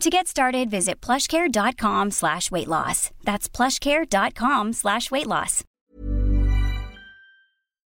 To 0.00 0.08
get 0.08 0.28
started, 0.28 0.70
visit 0.70 1.02
plushcare.com 1.02 2.10
slash 2.10 2.50
weight 2.50 2.68
loss. 2.68 3.10
That's 3.22 3.50
plushcare.com 3.50 4.72
slash 4.72 5.10
weight 5.10 5.26
loss. 5.26 5.62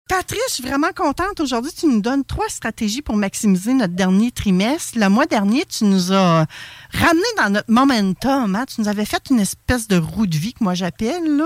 Patrice, 0.08 0.40
je 0.50 0.54
suis 0.54 0.64
vraiment 0.64 0.94
contente. 0.96 1.40
Aujourd'hui, 1.40 1.72
tu 1.72 1.88
nous 1.88 2.02
donnes 2.02 2.24
trois 2.24 2.48
stratégies 2.48 3.02
pour 3.02 3.16
maximiser 3.16 3.74
notre 3.74 3.96
dernier 3.96 4.30
trimestre. 4.30 5.00
Le 5.00 5.10
mois 5.10 5.26
dernier, 5.26 5.66
tu 5.66 5.86
nous 5.86 6.14
as 6.14 6.46
ramené 6.94 7.26
dans 7.38 7.50
notre 7.50 7.72
momentum. 7.72 8.56
Hein? 8.56 8.66
Tu 8.68 8.82
nous 8.82 8.88
avais 8.88 9.06
fait 9.06 9.32
une 9.32 9.40
espèce 9.40 9.88
de 9.88 9.98
roue 9.98 10.28
de 10.28 10.38
vie 10.38 10.54
que 10.54 10.64
moi 10.64 10.76
j'appelle. 10.76 11.42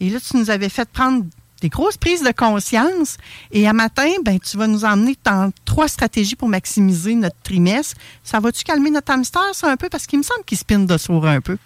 Et 0.00 0.08
là, 0.08 0.20
tu 0.20 0.38
nous 0.38 0.48
avais 0.48 0.70
fait 0.70 0.88
prendre 0.88 1.26
des 1.60 1.68
grosses 1.68 1.96
prises 1.96 2.22
de 2.22 2.32
conscience. 2.32 3.16
Et 3.50 3.66
à 3.68 3.72
matin, 3.72 4.08
ben, 4.24 4.38
tu 4.38 4.56
vas 4.56 4.66
nous 4.66 4.84
emmener 4.84 5.16
dans 5.24 5.50
trois 5.64 5.88
stratégies 5.88 6.36
pour 6.36 6.48
maximiser 6.48 7.14
notre 7.14 7.36
trimestre. 7.42 7.96
Ça 8.22 8.40
va-tu 8.40 8.64
calmer 8.64 8.90
notre 8.90 9.12
hamster, 9.12 9.42
un 9.62 9.76
peu? 9.76 9.88
Parce 9.88 10.06
qu'il 10.06 10.18
me 10.18 10.24
semble 10.24 10.44
qu'il 10.44 10.58
spinne 10.58 10.86
de 10.86 10.96
sourd 10.96 11.26
un 11.26 11.40
peu. 11.40 11.56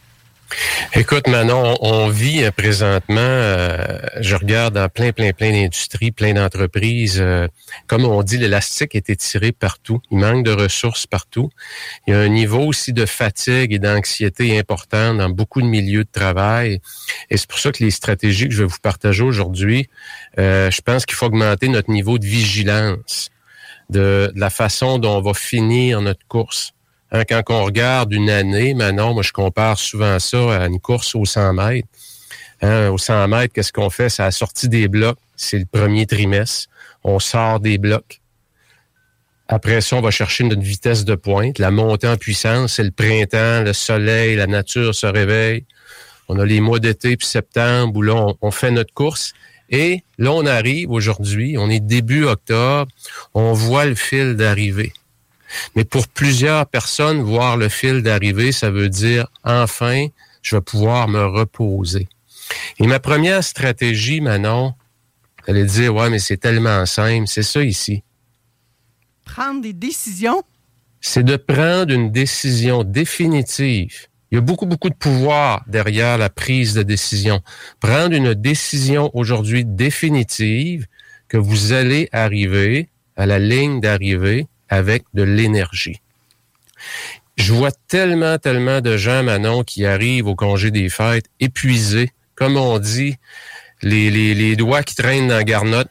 Écoute, 0.94 1.26
Manon, 1.26 1.76
on, 1.80 2.08
vit 2.08 2.44
euh, 2.44 2.50
présentement, 2.50 3.16
euh, 3.18 3.98
je 4.20 4.36
regarde 4.36 4.74
dans 4.74 4.88
plein, 4.88 5.12
plein, 5.12 5.32
plein 5.32 5.50
d'industries, 5.50 6.12
plein 6.12 6.34
d'entreprises. 6.34 7.18
Euh, 7.20 7.48
comme 7.86 8.04
on 8.04 8.22
dit, 8.22 8.36
l'élastique 8.36 8.94
est 8.94 9.08
étiré 9.08 9.52
partout. 9.52 10.00
Il 10.10 10.18
manque 10.18 10.44
de 10.44 10.52
ressources 10.52 11.06
partout. 11.06 11.50
Il 12.06 12.12
y 12.12 12.16
a 12.16 12.20
un 12.20 12.28
niveau 12.28 12.60
aussi 12.60 12.92
de 12.92 13.06
fatigue 13.06 13.72
et 13.72 13.78
d'anxiété 13.78 14.58
important 14.58 15.14
dans 15.14 15.30
beaucoup 15.30 15.62
de 15.62 15.66
milieux 15.66 16.04
de 16.04 16.10
travail. 16.12 16.80
Et 17.30 17.36
c'est 17.36 17.48
pour 17.48 17.58
ça 17.58 17.72
que 17.72 17.82
les 17.82 17.90
stratégies 17.90 18.48
que 18.48 18.54
je 18.54 18.62
vais 18.62 18.68
vous 18.68 18.80
partager 18.82 19.22
aujourd'hui, 19.22 19.88
je 20.36 20.80
pense 20.82 21.06
qu'il 21.06 21.16
faut 21.16 21.26
augmenter 21.26 21.68
notre 21.68 21.90
niveau 21.90 22.18
de 22.18 22.26
vigilance 22.26 23.30
de 23.90 24.32
la 24.34 24.50
façon 24.50 24.98
dont 24.98 25.18
on 25.18 25.22
va 25.22 25.34
finir 25.34 26.00
notre 26.00 26.26
course. 26.26 26.72
Hein, 27.12 27.24
quand 27.28 27.42
on 27.50 27.64
regarde 27.64 28.12
une 28.12 28.30
année, 28.30 28.72
maintenant, 28.72 29.12
moi, 29.12 29.22
je 29.22 29.32
compare 29.32 29.78
souvent 29.78 30.18
ça 30.18 30.62
à 30.62 30.66
une 30.66 30.80
course 30.80 31.14
aux 31.14 31.26
100 31.26 31.52
mètres. 31.52 31.88
Hein, 32.62 32.88
au 32.88 32.96
100 32.96 33.28
mètres, 33.28 33.52
qu'est-ce 33.52 33.72
qu'on 33.72 33.90
fait? 33.90 34.08
C'est 34.08 34.22
la 34.22 34.30
sortie 34.30 34.68
des 34.68 34.88
blocs. 34.88 35.18
C'est 35.36 35.58
le 35.58 35.66
premier 35.66 36.06
trimestre. 36.06 36.68
On 37.04 37.18
sort 37.18 37.60
des 37.60 37.76
blocs. 37.76 38.20
Après 39.48 39.82
ça, 39.82 39.96
on 39.96 40.00
va 40.00 40.10
chercher 40.10 40.44
notre 40.44 40.62
vitesse 40.62 41.04
de 41.04 41.14
pointe. 41.14 41.58
La 41.58 41.70
montée 41.70 42.08
en 42.08 42.16
puissance, 42.16 42.74
c'est 42.74 42.84
le 42.84 42.90
printemps, 42.90 43.62
le 43.62 43.74
soleil, 43.74 44.36
la 44.36 44.46
nature 44.46 44.94
se 44.94 45.06
réveille. 45.06 45.66
On 46.28 46.38
a 46.38 46.46
les 46.46 46.60
mois 46.60 46.78
d'été 46.78 47.18
puis 47.18 47.26
septembre 47.26 47.94
où 47.96 48.02
là, 48.02 48.14
on, 48.14 48.36
on 48.40 48.50
fait 48.50 48.70
notre 48.70 48.94
course. 48.94 49.34
Et 49.68 50.04
là, 50.16 50.32
on 50.32 50.46
arrive 50.46 50.90
aujourd'hui, 50.90 51.56
on 51.58 51.68
est 51.68 51.80
début 51.80 52.24
octobre, 52.24 52.90
on 53.34 53.52
voit 53.52 53.84
le 53.84 53.94
fil 53.94 54.36
d'arrivée. 54.36 54.92
Mais 55.76 55.84
pour 55.84 56.08
plusieurs 56.08 56.66
personnes, 56.66 57.22
voir 57.22 57.56
le 57.56 57.68
fil 57.68 58.02
d'arrivée, 58.02 58.52
ça 58.52 58.70
veut 58.70 58.88
dire 58.88 59.26
enfin, 59.44 60.06
je 60.42 60.56
vais 60.56 60.62
pouvoir 60.62 61.08
me 61.08 61.24
reposer. 61.24 62.08
Et 62.78 62.86
ma 62.86 62.98
première 62.98 63.42
stratégie, 63.44 64.20
Manon, 64.20 64.74
elle 65.46 65.56
est 65.56 65.64
de 65.64 65.68
dire, 65.68 65.94
ouais, 65.94 66.10
mais 66.10 66.18
c'est 66.18 66.36
tellement 66.36 66.86
simple, 66.86 67.26
c'est 67.26 67.42
ça 67.42 67.62
ici. 67.62 68.02
Prendre 69.24 69.62
des 69.62 69.72
décisions? 69.72 70.42
C'est 71.00 71.24
de 71.24 71.36
prendre 71.36 71.92
une 71.92 72.12
décision 72.12 72.84
définitive. 72.84 74.06
Il 74.30 74.36
y 74.36 74.38
a 74.38 74.40
beaucoup, 74.40 74.66
beaucoup 74.66 74.88
de 74.88 74.94
pouvoir 74.94 75.64
derrière 75.66 76.16
la 76.16 76.30
prise 76.30 76.74
de 76.74 76.82
décision. 76.82 77.40
Prendre 77.80 78.14
une 78.14 78.34
décision 78.34 79.10
aujourd'hui 79.14 79.64
définitive 79.64 80.86
que 81.28 81.36
vous 81.36 81.72
allez 81.72 82.08
arriver 82.12 82.88
à 83.16 83.26
la 83.26 83.38
ligne 83.38 83.80
d'arrivée 83.80 84.46
avec 84.72 85.04
de 85.12 85.22
l'énergie. 85.22 86.00
Je 87.36 87.52
vois 87.52 87.72
tellement, 87.88 88.38
tellement 88.38 88.80
de 88.80 88.96
gens, 88.96 89.22
Manon, 89.22 89.64
qui 89.64 89.84
arrivent 89.84 90.26
au 90.26 90.34
congé 90.34 90.70
des 90.70 90.88
fêtes 90.88 91.26
épuisés, 91.40 92.10
comme 92.34 92.56
on 92.56 92.78
dit, 92.78 93.16
les, 93.82 94.10
les, 94.10 94.56
doigts 94.56 94.82
qui 94.82 94.94
traînent 94.94 95.28
dans 95.28 95.36
la 95.36 95.44
garnotte, 95.44 95.90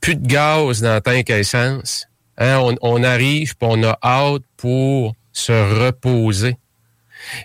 plus 0.00 0.16
de 0.16 0.26
gaz 0.26 0.80
dans 0.80 0.90
la 0.90 1.00
tank 1.00 1.30
à 1.30 1.38
essence. 1.38 2.08
Hein, 2.36 2.58
on, 2.82 3.02
arrive, 3.04 3.56
puis 3.56 3.68
on 3.70 3.82
a 3.84 3.96
hâte 4.02 4.42
pour 4.56 5.14
se 5.32 5.52
reposer. 5.52 6.56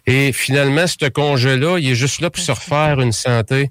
Et 0.07 0.31
finalement, 0.33 0.87
ce 0.87 1.09
congé-là, 1.09 1.77
il 1.77 1.89
est 1.89 1.95
juste 1.95 2.21
là 2.21 2.31
pour 2.31 2.41
se 2.41 2.51
refaire 2.51 2.99
une 2.99 3.11
santé. 3.11 3.69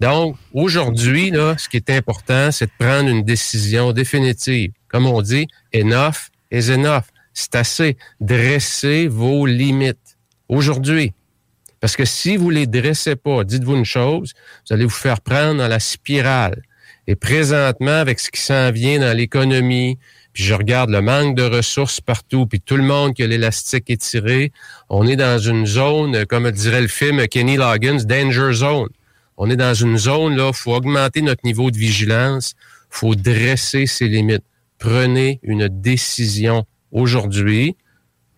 Donc, 0.00 0.36
aujourd'hui, 0.52 1.30
ce 1.58 1.68
qui 1.68 1.76
est 1.76 1.90
important, 1.90 2.50
c'est 2.50 2.66
de 2.66 2.72
prendre 2.76 3.08
une 3.08 3.22
décision 3.22 3.92
définitive. 3.92 4.72
Comme 4.92 5.06
on 5.06 5.22
dit, 5.22 5.48
enough 5.74 6.28
is 6.50 6.70
enough. 6.70 7.04
C'est 7.32 7.54
assez. 7.54 7.96
Dressez 8.20 9.08
vos 9.08 9.46
limites. 9.46 10.18
Aujourd'hui. 10.48 11.14
Parce 11.80 11.96
que 11.96 12.04
si 12.04 12.36
vous 12.36 12.50
les 12.50 12.66
dressez 12.66 13.16
pas, 13.16 13.42
dites-vous 13.42 13.74
une 13.74 13.84
chose, 13.84 14.34
vous 14.68 14.74
allez 14.74 14.84
vous 14.84 14.90
faire 14.90 15.20
prendre 15.20 15.58
dans 15.58 15.68
la 15.68 15.80
spirale. 15.80 16.62
Et 17.08 17.16
présentement, 17.16 17.98
avec 17.98 18.20
ce 18.20 18.30
qui 18.30 18.40
s'en 18.40 18.70
vient 18.70 19.00
dans 19.00 19.16
l'économie, 19.16 19.98
puis 20.32 20.44
je 20.44 20.54
regarde 20.54 20.90
le 20.90 21.00
manque 21.00 21.34
de 21.34 21.42
ressources 21.42 22.00
partout, 22.00 22.46
puis 22.46 22.60
tout 22.60 22.76
le 22.76 22.84
monde 22.84 23.14
qui 23.14 23.22
a 23.22 23.26
l'élastique 23.26 23.90
étiré, 23.90 24.52
on 24.88 25.08
est 25.08 25.16
dans 25.16 25.38
une 25.38 25.66
zone, 25.66 26.24
comme 26.26 26.50
dirait 26.52 26.82
le 26.82 26.88
film 26.88 27.26
Kenny 27.26 27.56
Loggins, 27.56 28.04
danger 28.04 28.52
zone. 28.52 28.90
On 29.36 29.50
est 29.50 29.56
dans 29.56 29.74
une 29.74 29.98
zone, 29.98 30.36
là, 30.36 30.52
faut 30.52 30.74
augmenter 30.74 31.22
notre 31.22 31.44
niveau 31.44 31.70
de 31.70 31.78
vigilance, 31.78 32.54
faut 32.90 33.14
dresser 33.14 33.86
ses 33.86 34.06
limites 34.06 34.44
prenez 34.82 35.38
une 35.44 35.68
décision 35.68 36.64
aujourd'hui 36.90 37.76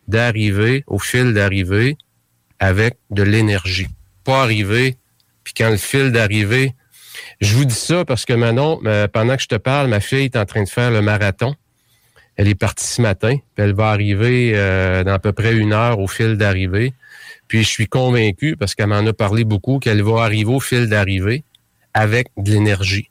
d'arriver 0.09 0.85
au 0.87 0.99
fil 0.99 1.33
d'arrivée 1.33 1.97
avec 2.59 2.99
de 3.09 3.23
l'énergie. 3.23 3.89
Pas 4.25 4.43
arriver, 4.43 4.99
puis 5.43 5.55
quand 5.57 5.71
le 5.71 5.79
fil 5.79 6.13
d'arrivée, 6.13 6.75
je 7.41 7.55
vous 7.55 7.65
dis 7.65 7.75
ça 7.75 8.05
parce 8.05 8.27
que 8.27 8.35
Manon, 8.35 8.79
pendant 9.11 9.37
que 9.37 9.43
je 9.43 9.49
te 9.49 9.55
parle, 9.55 9.89
ma 9.89 10.01
fille 10.01 10.27
est 10.27 10.37
en 10.37 10.45
train 10.45 10.63
de 10.63 10.69
faire 10.69 10.91
le 10.91 11.01
marathon. 11.01 11.55
Elle 12.37 12.49
est 12.49 12.55
partie 12.55 12.87
ce 12.87 13.01
matin, 13.01 13.37
puis 13.55 13.65
elle 13.65 13.75
va 13.75 13.89
arriver 13.89 14.53
euh, 14.55 15.03
dans 15.03 15.15
à 15.15 15.19
peu 15.19 15.33
près 15.33 15.55
une 15.55 15.73
heure 15.73 15.99
au 15.99 16.09
fil 16.09 16.37
d'arrivée. 16.37 16.93
Puis 17.49 17.63
je 17.63 17.69
suis 17.69 17.87
convaincu, 17.87 18.57
parce 18.57 18.75
qu'elle 18.75 18.89
m'en 18.89 19.07
a 19.07 19.13
parlé 19.15 19.45
beaucoup, 19.45 19.79
qu'elle 19.79 20.03
va 20.03 20.25
arriver 20.25 20.53
au 20.53 20.61
fil 20.61 20.89
d'arrivée 20.91 21.43
avec 21.95 22.29
de 22.37 22.53
l'énergie. 22.53 23.09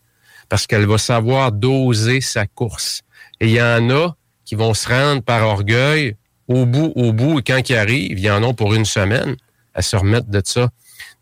Parce 0.49 0.67
qu'elle 0.67 0.85
va 0.85 0.99
savoir 0.99 1.51
doser 1.51 2.21
sa 2.21 2.45
course. 2.45 3.01
Et 3.43 3.47
il 3.47 3.51
y 3.55 3.61
en 3.61 3.89
a 3.89 4.15
qui 4.45 4.55
vont 4.55 4.73
se 4.73 4.87
rendre 4.87 5.21
par 5.21 5.45
orgueil 5.45 6.15
au 6.47 6.65
bout, 6.65 6.93
au 6.95 7.11
bout, 7.11 7.39
et 7.39 7.43
quand 7.43 7.69
ils 7.69 7.75
arrivent, 7.75 8.17
il 8.17 8.23
y 8.23 8.29
en 8.29 8.41
a 8.41 8.53
pour 8.53 8.73
une 8.73 8.85
semaine 8.85 9.35
à 9.73 9.81
se 9.81 9.97
remettre 9.97 10.29
de 10.29 10.41
ça. 10.45 10.69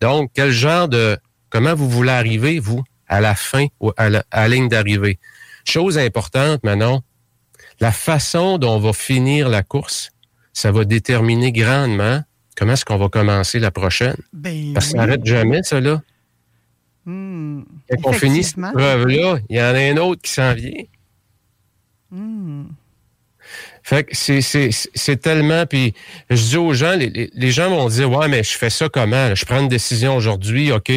Donc, 0.02 0.30
quel 0.36 0.52
genre 0.52 0.88
de... 0.88 1.18
Comment 1.50 1.74
vous 1.74 1.90
voulez 1.90 2.12
arriver, 2.12 2.60
vous, 2.60 2.84
à 3.08 3.22
la 3.22 3.34
fin, 3.34 3.66
à 3.98 4.10
la, 4.10 4.24
à 4.30 4.42
la 4.48 4.56
ligne 4.56 4.70
d'arrivée? 4.70 5.18
Chose 5.66 5.98
importante, 5.98 6.64
maintenant, 6.64 7.02
la 7.80 7.92
façon 7.92 8.60
dont 8.60 8.76
on 8.76 8.80
va 8.80 8.94
finir 8.94 9.50
la 9.50 9.64
course, 9.64 10.12
ça 10.54 10.72
va 10.72 10.86
déterminer 10.86 11.52
grandement 11.52 12.22
comment 12.56 12.74
est-ce 12.74 12.86
qu'on 12.86 12.98
va 12.98 13.10
commencer 13.10 13.58
la 13.58 13.72
prochaine. 13.72 14.16
Ben, 14.32 14.74
Parce 14.74 14.88
que 14.88 14.92
ça 14.92 14.98
n'arrête 15.00 15.26
jamais, 15.26 15.64
ça, 15.64 15.82
là. 15.82 16.04
Hmm, 17.06 17.64
Quand 17.90 18.10
on 18.12 18.14
finit 18.14 18.44
cette 18.44 18.62
preuve-là, 18.62 19.40
il 19.50 19.58
y 19.58 19.60
en 19.60 19.74
a 19.74 19.80
un 19.80 19.98
autre 19.98 20.22
qui 20.22 20.32
s'en 20.32 20.54
vient. 20.54 20.84
Hmm. 22.12 22.66
Fait 23.84 24.04
que 24.04 24.16
c'est 24.16 25.22
tellement, 25.22 25.66
puis 25.66 25.94
je 26.30 26.44
dis 26.44 26.58
aux 26.58 26.74
gens, 26.74 26.96
les, 26.96 27.52
gens 27.52 27.70
vont 27.70 27.90
dire, 27.90 28.12
ouais, 28.12 28.28
mais 28.28 28.44
je 28.44 28.56
fais 28.58 28.70
ça 28.70 28.90
comment? 28.90 29.34
Je 29.34 29.46
prends 29.46 29.60
une 29.60 29.68
décision 29.68 30.16
aujourd'hui, 30.16 30.72
OK, 30.72 30.92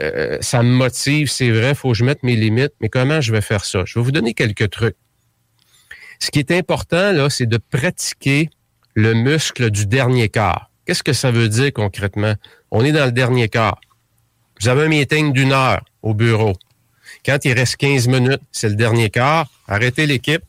euh, 0.00 0.38
ça 0.40 0.62
me 0.62 0.70
motive, 0.70 1.28
c'est 1.28 1.50
vrai, 1.50 1.74
faut 1.74 1.92
que 1.92 1.96
je 1.96 2.04
mette 2.04 2.22
mes 2.22 2.36
limites, 2.36 2.72
mais 2.80 2.88
comment 2.88 3.20
je 3.20 3.32
vais 3.32 3.40
faire 3.40 3.64
ça? 3.64 3.84
Je 3.86 3.98
vais 3.98 4.04
vous 4.04 4.12
donner 4.12 4.34
quelques 4.34 4.70
trucs. 4.70 4.96
Ce 6.18 6.30
qui 6.30 6.38
est 6.38 6.50
important, 6.50 7.12
là, 7.12 7.30
c'est 7.30 7.46
de 7.46 7.56
pratiquer 7.58 8.50
le 8.94 9.14
muscle 9.14 9.70
du 9.70 9.86
dernier 9.86 10.28
quart. 10.28 10.70
Qu'est-ce 10.84 11.02
que 11.02 11.12
ça 11.12 11.30
veut 11.30 11.48
dire 11.48 11.72
concrètement? 11.72 12.34
On 12.70 12.84
est 12.84 12.92
dans 12.92 13.06
le 13.06 13.12
dernier 13.12 13.48
quart. 13.48 13.80
Vous 14.60 14.68
avez 14.68 14.84
un 14.84 14.88
meeting 14.88 15.32
d'une 15.32 15.52
heure 15.52 15.82
au 16.02 16.12
bureau. 16.12 16.54
Quand 17.24 17.44
il 17.44 17.52
reste 17.52 17.76
15 17.76 18.08
minutes, 18.08 18.42
c'est 18.52 18.68
le 18.68 18.76
dernier 18.76 19.10
quart. 19.10 19.48
Arrêtez 19.68 20.06
l'équipe. 20.06 20.42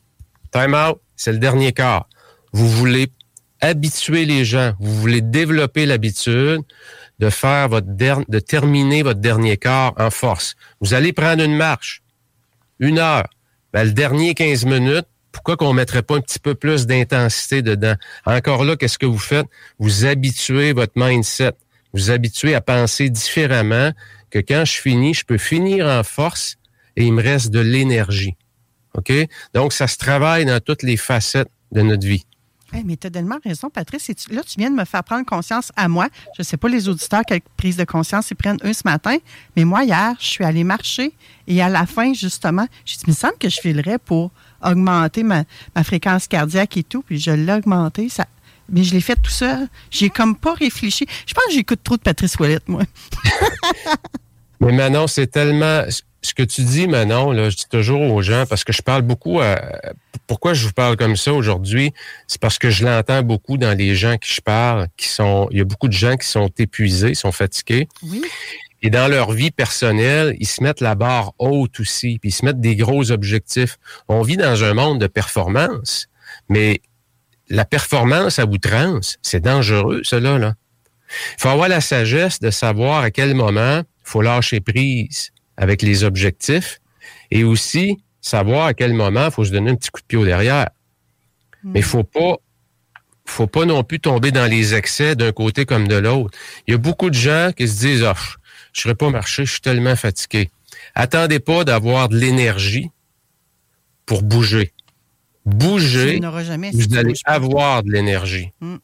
Time 0.52 0.74
out 0.74 0.98
c'est 1.22 1.32
le 1.32 1.38
dernier 1.38 1.72
quart. 1.72 2.08
Vous 2.52 2.68
voulez 2.68 3.08
habituer 3.60 4.24
les 4.24 4.44
gens, 4.44 4.74
vous 4.80 4.92
voulez 4.92 5.20
développer 5.20 5.86
l'habitude 5.86 6.62
de 7.20 7.30
faire 7.30 7.68
votre 7.68 7.86
de 7.86 8.38
terminer 8.40 9.04
votre 9.04 9.20
dernier 9.20 9.56
quart 9.56 9.94
en 9.98 10.10
force. 10.10 10.56
Vous 10.80 10.94
allez 10.94 11.12
prendre 11.12 11.44
une 11.44 11.56
marche, 11.56 12.02
une 12.80 12.98
heure. 12.98 13.28
Ben, 13.72 13.84
le 13.84 13.92
dernier 13.92 14.34
15 14.34 14.64
minutes, 14.64 15.06
pourquoi 15.30 15.56
qu'on 15.56 15.72
mettrait 15.72 16.02
pas 16.02 16.16
un 16.16 16.20
petit 16.20 16.40
peu 16.40 16.56
plus 16.56 16.86
d'intensité 16.86 17.62
dedans? 17.62 17.94
Encore 18.26 18.64
là, 18.64 18.74
qu'est-ce 18.76 18.98
que 18.98 19.06
vous 19.06 19.18
faites? 19.18 19.46
Vous 19.78 20.04
habituez 20.04 20.72
votre 20.72 20.94
mindset. 20.96 21.52
Vous 21.92 22.10
habituez 22.10 22.56
à 22.56 22.60
penser 22.60 23.10
différemment 23.10 23.92
que 24.30 24.40
quand 24.40 24.64
je 24.64 24.80
finis, 24.80 25.14
je 25.14 25.24
peux 25.24 25.38
finir 25.38 25.86
en 25.86 26.02
force 26.02 26.56
et 26.96 27.06
il 27.06 27.12
me 27.12 27.22
reste 27.22 27.50
de 27.50 27.60
l'énergie. 27.60 28.36
OK? 28.94 29.12
Donc, 29.54 29.72
ça 29.72 29.86
se 29.86 29.96
travaille 29.96 30.44
dans 30.44 30.60
toutes 30.60 30.82
les 30.82 30.96
facettes 30.96 31.50
de 31.72 31.82
notre 31.82 32.06
vie. 32.06 32.24
mais 32.84 32.96
tu 32.96 33.06
as 33.06 33.10
tellement 33.10 33.38
raison, 33.44 33.70
Patrice. 33.70 34.08
là, 34.30 34.42
tu 34.42 34.58
viens 34.58 34.70
de 34.70 34.76
me 34.76 34.84
faire 34.84 35.02
prendre 35.02 35.24
conscience 35.24 35.72
à 35.76 35.88
moi. 35.88 36.08
Je 36.36 36.42
ne 36.42 36.44
sais 36.44 36.56
pas 36.56 36.68
les 36.68 36.88
auditeurs 36.88 37.22
quelle 37.26 37.40
prise 37.56 37.76
de 37.76 37.84
conscience 37.84 38.30
ils 38.30 38.34
prennent 38.34 38.60
eux 38.64 38.72
ce 38.72 38.82
matin, 38.84 39.16
mais 39.56 39.64
moi, 39.64 39.84
hier, 39.84 40.14
je 40.20 40.26
suis 40.26 40.44
allée 40.44 40.64
marcher 40.64 41.12
et 41.46 41.62
à 41.62 41.68
la 41.68 41.86
fin, 41.86 42.12
justement, 42.12 42.66
j'ai 42.84 42.96
dit, 42.96 43.04
il 43.06 43.10
me 43.10 43.16
semble 43.16 43.38
que 43.38 43.48
je 43.48 43.60
filerais 43.60 43.98
pour 43.98 44.30
augmenter 44.62 45.22
ma, 45.22 45.44
fréquence 45.82 46.28
cardiaque 46.28 46.76
et 46.76 46.84
tout, 46.84 47.02
puis 47.02 47.18
je 47.18 47.30
l'ai 47.30 47.52
augmenté. 47.52 48.08
Ça, 48.08 48.26
mais 48.68 48.84
je 48.84 48.94
l'ai 48.94 49.00
fait 49.00 49.16
tout 49.16 49.30
seul. 49.30 49.68
J'ai 49.90 50.10
comme 50.10 50.36
pas 50.36 50.54
réfléchi. 50.54 51.06
Je 51.26 51.34
pense 51.34 51.44
que 51.46 51.52
j'écoute 51.52 51.80
trop 51.82 51.96
de 51.96 52.02
Patrice 52.02 52.36
Ouellette, 52.36 52.68
moi. 52.68 52.82
mais 54.60 54.72
Manon, 54.72 55.06
c'est 55.06 55.26
tellement 55.26 55.84
ce 56.22 56.34
que 56.34 56.42
tu 56.42 56.62
dis, 56.62 56.86
Manon, 56.86 57.32
là, 57.32 57.50
je 57.50 57.56
dis 57.56 57.68
toujours 57.68 58.00
aux 58.00 58.22
gens, 58.22 58.46
parce 58.48 58.62
que 58.62 58.72
je 58.72 58.80
parle 58.80 59.02
beaucoup 59.02 59.40
à, 59.40 59.60
pourquoi 60.26 60.54
je 60.54 60.66
vous 60.66 60.72
parle 60.72 60.96
comme 60.96 61.16
ça 61.16 61.32
aujourd'hui, 61.32 61.92
c'est 62.28 62.40
parce 62.40 62.58
que 62.58 62.70
je 62.70 62.84
l'entends 62.84 63.22
beaucoup 63.22 63.58
dans 63.58 63.76
les 63.76 63.96
gens 63.96 64.16
qui 64.16 64.32
je 64.32 64.40
parle, 64.40 64.86
qui 64.96 65.08
sont, 65.08 65.48
il 65.50 65.58
y 65.58 65.60
a 65.60 65.64
beaucoup 65.64 65.88
de 65.88 65.92
gens 65.92 66.16
qui 66.16 66.26
sont 66.26 66.50
épuisés, 66.58 67.14
sont 67.14 67.32
fatigués. 67.32 67.88
Oui. 68.04 68.22
Et 68.82 68.90
dans 68.90 69.08
leur 69.08 69.32
vie 69.32 69.50
personnelle, 69.50 70.36
ils 70.38 70.46
se 70.46 70.62
mettent 70.62 70.80
la 70.80 70.94
barre 70.94 71.32
haute 71.38 71.78
aussi, 71.80 72.18
puis 72.20 72.30
ils 72.30 72.32
se 72.32 72.44
mettent 72.44 72.60
des 72.60 72.76
gros 72.76 73.10
objectifs. 73.10 73.78
On 74.08 74.22
vit 74.22 74.36
dans 74.36 74.64
un 74.64 74.74
monde 74.74 75.00
de 75.00 75.06
performance, 75.06 76.06
mais 76.48 76.80
la 77.48 77.64
performance 77.64 78.38
à 78.38 78.46
outrance, 78.46 79.18
c'est 79.22 79.40
dangereux, 79.40 80.00
cela, 80.04 80.38
là. 80.38 80.54
Il 81.36 81.42
faut 81.42 81.50
avoir 81.50 81.68
la 81.68 81.82
sagesse 81.82 82.40
de 82.40 82.50
savoir 82.50 83.02
à 83.02 83.10
quel 83.10 83.34
moment 83.34 83.80
il 83.80 83.84
faut 84.04 84.22
lâcher 84.22 84.60
prise 84.60 85.30
avec 85.62 85.80
les 85.82 86.02
objectifs 86.02 86.80
et 87.30 87.44
aussi 87.44 88.02
savoir 88.20 88.66
à 88.66 88.74
quel 88.74 88.94
moment 88.94 89.26
il 89.26 89.30
faut 89.30 89.44
se 89.44 89.52
donner 89.52 89.70
un 89.70 89.76
petit 89.76 89.90
coup 89.90 90.00
de 90.00 90.06
pied 90.06 90.18
au 90.18 90.24
derrière. 90.24 90.68
Mais 91.62 91.78
il 91.78 91.84
faut 91.84 92.02
pas 92.02 92.38
faut 93.24 93.46
pas 93.46 93.64
non 93.64 93.84
plus 93.84 94.00
tomber 94.00 94.32
dans 94.32 94.50
les 94.50 94.74
excès 94.74 95.14
d'un 95.14 95.30
côté 95.30 95.64
comme 95.64 95.86
de 95.86 95.94
l'autre. 95.94 96.36
Il 96.66 96.72
y 96.72 96.74
a 96.74 96.78
beaucoup 96.78 97.10
de 97.10 97.14
gens 97.14 97.52
qui 97.56 97.68
se 97.68 97.78
disent 97.78 98.02
oh, 98.02 98.12
je 98.72 98.80
ne 98.80 98.82
serais 98.82 98.94
pas 98.96 99.10
marché, 99.10 99.44
je 99.46 99.52
suis 99.52 99.60
tellement 99.60 99.94
fatigué. 99.94 100.50
Attendez 100.96 101.38
pas 101.38 101.62
d'avoir 101.62 102.08
de 102.08 102.16
l'énergie 102.18 102.90
pour 104.04 104.24
bouger. 104.24 104.72
Bouger, 105.46 106.18
vous 106.72 106.96
allez 106.96 107.14
avoir 107.24 107.84
de 107.84 107.92
l'énergie. 107.92 108.50
Mm. 108.60 108.76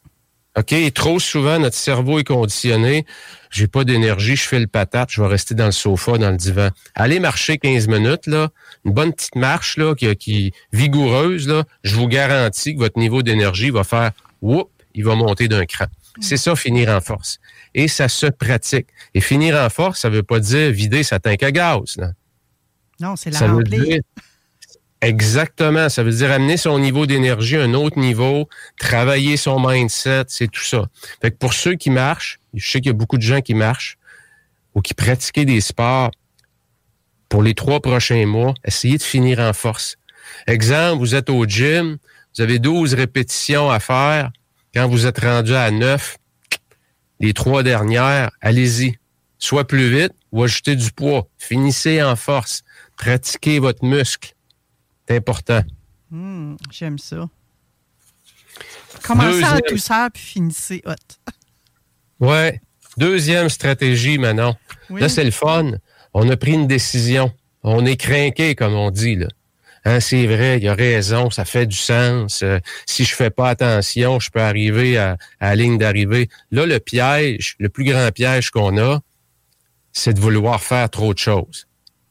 OK? 0.59 0.93
trop 0.93 1.21
souvent, 1.21 1.59
notre 1.59 1.77
cerveau 1.77 2.19
est 2.19 2.25
conditionné. 2.25 3.07
J'ai 3.51 3.67
pas 3.67 3.85
d'énergie, 3.85 4.37
je 4.37 4.47
fais 4.47 4.59
le 4.59 4.67
patate, 4.67 5.11
je 5.11 5.23
vais 5.23 5.29
rester 5.29 5.55
dans 5.55 5.67
le 5.67 5.73
sofa, 5.73 6.19
dans 6.19 6.31
le 6.31 6.37
divan. 6.37 6.71
Allez 6.95 7.21
marcher 7.21 7.59
15 7.59 7.89
minutes, 7.89 8.27
là, 8.27 8.49
une 8.85 8.93
bonne 8.93 9.13
petite 9.13 9.37
marche, 9.37 9.77
là, 9.77 9.95
qui, 9.95 10.15
qui 10.17 10.53
vigoureuse, 10.73 11.49
là, 11.49 11.65
je 11.83 11.95
vous 11.95 12.09
garantis 12.09 12.75
que 12.75 12.79
votre 12.81 12.99
niveau 12.99 13.23
d'énergie 13.23 13.71
va 13.71 13.85
faire, 13.85 14.11
whoop, 14.43 14.71
il 14.95 15.05
va 15.05 15.15
monter 15.15 15.49
d'un 15.49 15.65
cran. 15.65 15.87
C'est 16.21 16.37
ça, 16.37 16.57
finir 16.57 16.89
en 16.89 17.01
force. 17.01 17.39
Et 17.75 17.87
ça 17.87 18.09
se 18.09 18.27
pratique. 18.27 18.89
Et 19.15 19.21
finir 19.21 19.55
en 19.55 19.71
force, 19.71 20.01
ça 20.01 20.09
veut 20.09 20.25
pas 20.25 20.41
dire 20.41 20.73
vider 20.73 21.05
sa 21.05 21.21
tank 21.21 21.43
à 21.43 21.53
gaz, 21.53 21.97
là. 21.97 22.13
Non, 23.01 23.15
c'est 23.15 23.31
la 23.31 23.39
remplir. 23.47 24.01
Exactement. 25.01 25.89
Ça 25.89 26.03
veut 26.03 26.13
dire 26.13 26.33
amener 26.33 26.57
son 26.57 26.79
niveau 26.79 27.07
d'énergie 27.07 27.57
à 27.57 27.63
un 27.63 27.75
autre 27.75 27.99
niveau, 27.99 28.49
travailler 28.79 29.37
son 29.37 29.61
mindset, 29.61 30.25
c'est 30.29 30.51
tout 30.51 30.65
ça. 30.65 30.87
Fait 31.23 31.31
que 31.31 31.37
pour 31.37 31.55
ceux 31.55 31.75
qui 31.75 31.91
marchent, 31.91 32.41
je 32.55 32.69
sais 32.69 32.81
qu'il 32.81 32.89
y 32.89 32.91
a 32.91 32.95
beaucoup 32.95 33.17
de 33.17 33.23
gens 33.23 33.41
qui 33.41 33.55
marchent 33.55 33.97
ou 34.75 34.81
qui 34.81 34.95
pratiquent 34.95 35.47
des 35.47 35.61
sports 35.61 36.11
pour 37.29 37.43
les 37.43 37.55
trois 37.55 37.81
prochains 37.81 38.27
mois, 38.27 38.55
essayez 38.65 38.99
de 38.99 39.03
finir 39.03 39.39
en 39.39 39.53
force. 39.53 39.97
Exemple, 40.47 40.99
vous 40.99 41.15
êtes 41.15 41.31
au 41.31 41.45
gym, 41.45 41.99
vous 42.37 42.43
avez 42.43 42.59
12 42.59 42.95
répétitions 42.95 43.71
à 43.71 43.81
faire. 43.81 44.31
Quand 44.75 44.89
vous 44.89 45.07
êtes 45.07 45.21
rendu 45.21 45.55
à 45.55 45.71
9, 45.71 46.17
les 47.21 47.33
trois 47.35 47.63
dernières, 47.63 48.31
allez-y. 48.41 48.97
Soit 49.39 49.67
plus 49.67 49.89
vite 49.89 50.13
ou 50.33 50.43
ajoutez 50.43 50.75
du 50.75 50.91
poids. 50.91 51.29
Finissez 51.39 52.03
en 52.03 52.17
force. 52.17 52.63
Pratiquez 52.97 53.61
votre 53.61 53.85
muscle. 53.85 54.35
C'est 55.09 55.17
important. 55.17 55.63
Hmm, 56.11 56.57
j'aime 56.71 56.99
ça. 56.99 57.29
Commencez 59.03 59.45
en 59.45 59.59
douceur 59.67 60.11
puis 60.13 60.23
finissez 60.23 60.83
hot. 60.85 60.93
ouais. 62.21 62.61
Deuxième 62.99 63.49
stratégie 63.49 64.19
maintenant. 64.19 64.57
Là, 64.91 65.09
c'est 65.09 65.25
le 65.25 65.31
fun. 65.31 65.73
On 66.13 66.29
a 66.29 66.37
pris 66.37 66.53
une 66.53 66.67
décision. 66.67 67.33
On 67.63 67.87
est 67.87 67.97
craqué, 67.97 68.55
comme 68.55 68.75
on 68.75 68.91
dit. 68.91 69.17
Là. 69.17 69.29
Hein, 69.85 70.01
c'est 70.01 70.27
vrai, 70.27 70.59
il 70.59 70.65
y 70.65 70.69
a 70.69 70.75
raison, 70.75 71.31
ça 71.31 71.45
fait 71.45 71.67
du 71.67 71.77
sens. 71.77 72.43
Euh, 72.43 72.59
si 72.85 73.05
je 73.05 73.15
fais 73.15 73.31
pas 73.31 73.49
attention, 73.49 74.21
je 74.21 74.31
peux 74.31 74.41
arriver 74.43 74.99
à, 74.99 75.17
à 75.41 75.51
la 75.51 75.57
ligne 75.57 75.79
d'arrivée. 75.79 76.29
Là, 76.51 76.67
le 76.67 76.81
piège, 76.81 77.55
le 77.59 77.69
plus 77.69 77.85
grand 77.85 78.11
piège 78.11 78.51
qu'on 78.51 78.77
a, 78.79 79.01
c'est 79.93 80.13
de 80.13 80.21
vouloir 80.21 80.63
faire 80.63 80.91
trop 80.91 81.15
de 81.15 81.19
choses. 81.19 81.67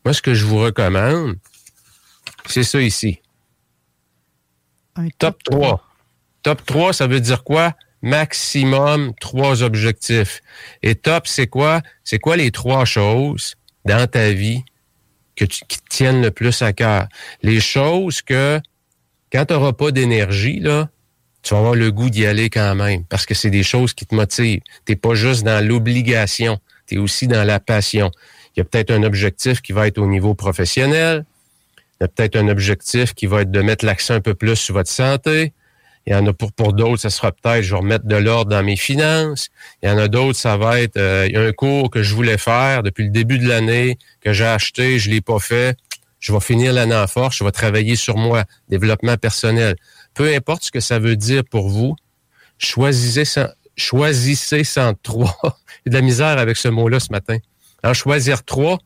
Moi, 0.05 0.13
ce 0.13 0.21
que 0.21 0.33
je 0.33 0.45
vous 0.45 0.59
recommande, 0.59 1.35
c'est 2.51 2.63
ça 2.63 2.81
ici. 2.81 3.19
top, 5.17 5.41
3. 5.43 5.83
Top 6.43 6.65
3, 6.65 6.93
ça 6.93 7.07
veut 7.07 7.19
dire 7.19 7.43
quoi? 7.43 7.73
Maximum 8.01 9.13
trois 9.19 9.63
objectifs. 9.63 10.41
Et 10.83 10.95
top, 10.95 11.27
c'est 11.27 11.47
quoi? 11.47 11.81
C'est 12.03 12.19
quoi 12.19 12.37
les 12.37 12.51
trois 12.51 12.85
choses 12.85 13.55
dans 13.85 14.07
ta 14.07 14.31
vie 14.31 14.63
que 15.35 15.45
tu, 15.45 15.61
qui 15.67 15.79
te 15.79 15.89
tiennent 15.89 16.21
le 16.21 16.31
plus 16.31 16.61
à 16.61 16.73
cœur? 16.73 17.07
Les 17.41 17.59
choses 17.59 18.21
que, 18.21 18.61
quand 19.31 19.45
tu 19.45 19.53
n'auras 19.53 19.73
pas 19.73 19.91
d'énergie, 19.91 20.59
là, 20.59 20.89
tu 21.41 21.53
vas 21.53 21.59
avoir 21.59 21.75
le 21.75 21.91
goût 21.91 22.09
d'y 22.09 22.25
aller 22.25 22.49
quand 22.49 22.75
même, 22.75 23.03
parce 23.05 23.25
que 23.25 23.33
c'est 23.33 23.49
des 23.49 23.63
choses 23.63 23.93
qui 23.93 24.05
te 24.05 24.13
motivent. 24.13 24.61
Tu 24.85 24.91
n'es 24.91 24.95
pas 24.95 25.15
juste 25.15 25.43
dans 25.43 25.65
l'obligation, 25.65 26.59
tu 26.87 26.95
es 26.95 26.97
aussi 26.97 27.27
dans 27.27 27.43
la 27.43 27.59
passion. 27.59 28.11
Il 28.55 28.59
y 28.59 28.61
a 28.61 28.63
peut-être 28.63 28.91
un 28.91 29.03
objectif 29.03 29.61
qui 29.61 29.71
va 29.71 29.87
être 29.87 29.97
au 29.97 30.07
niveau 30.07 30.33
professionnel, 30.33 31.25
il 31.99 32.03
y 32.03 32.05
a 32.05 32.07
peut-être 32.07 32.35
un 32.35 32.47
objectif 32.47 33.13
qui 33.13 33.25
va 33.25 33.41
être 33.41 33.51
de 33.51 33.61
mettre 33.61 33.85
l'accent 33.85 34.13
un 34.13 34.21
peu 34.21 34.35
plus 34.35 34.55
sur 34.55 34.75
votre 34.75 34.89
santé. 34.89 35.53
Il 36.05 36.13
y 36.13 36.15
en 36.15 36.25
a 36.25 36.31
pour, 36.31 36.53
pour 36.53 36.73
d'autres, 36.73 37.01
ça 37.01 37.09
sera 37.09 37.31
peut-être 37.31 37.63
je 37.63 37.71
vais 37.71 37.79
remettre 37.79 38.05
de 38.05 38.15
l'ordre 38.15 38.51
dans 38.51 38.63
mes 38.63 38.77
finances. 38.77 39.49
Il 39.83 39.89
y 39.89 39.91
en 39.91 39.97
a 39.97 40.07
d'autres, 40.07 40.37
ça 40.37 40.55
va 40.55 40.79
être 40.79 40.95
euh, 40.97 41.25
il 41.27 41.33
y 41.33 41.37
a 41.37 41.41
un 41.41 41.51
cours 41.51 41.89
que 41.89 42.01
je 42.01 42.15
voulais 42.15 42.37
faire 42.37 42.81
depuis 42.83 43.03
le 43.03 43.09
début 43.09 43.39
de 43.39 43.47
l'année, 43.47 43.97
que 44.21 44.31
j'ai 44.31 44.45
acheté, 44.45 44.99
je 44.99 45.09
l'ai 45.09 45.21
pas 45.21 45.39
fait. 45.39 45.75
Je 46.19 46.31
vais 46.31 46.39
finir 46.39 46.71
l'année 46.71 46.95
en 46.95 47.07
force, 47.07 47.37
je 47.37 47.43
vais 47.43 47.51
travailler 47.51 47.95
sur 47.95 48.15
moi, 48.15 48.45
développement 48.69 49.17
personnel. 49.17 49.75
Peu 50.13 50.33
importe 50.33 50.63
ce 50.63 50.71
que 50.71 50.79
ça 50.79 50.97
veut 50.97 51.15
dire 51.15 51.43
pour 51.43 51.67
vous, 51.67 51.95
choisissez 52.57 53.25
sans, 53.25 53.47
choisissez 53.75 54.63
sans 54.63 54.93
trois. 55.03 55.37
De 55.85 55.93
la 55.93 56.01
misère 56.01 56.37
avec 56.37 56.57
ce 56.57 56.67
mot-là 56.67 56.99
ce 56.99 57.11
matin. 57.11 57.37
En 57.83 57.93
choisir 57.93 58.43
trois, 58.43 58.79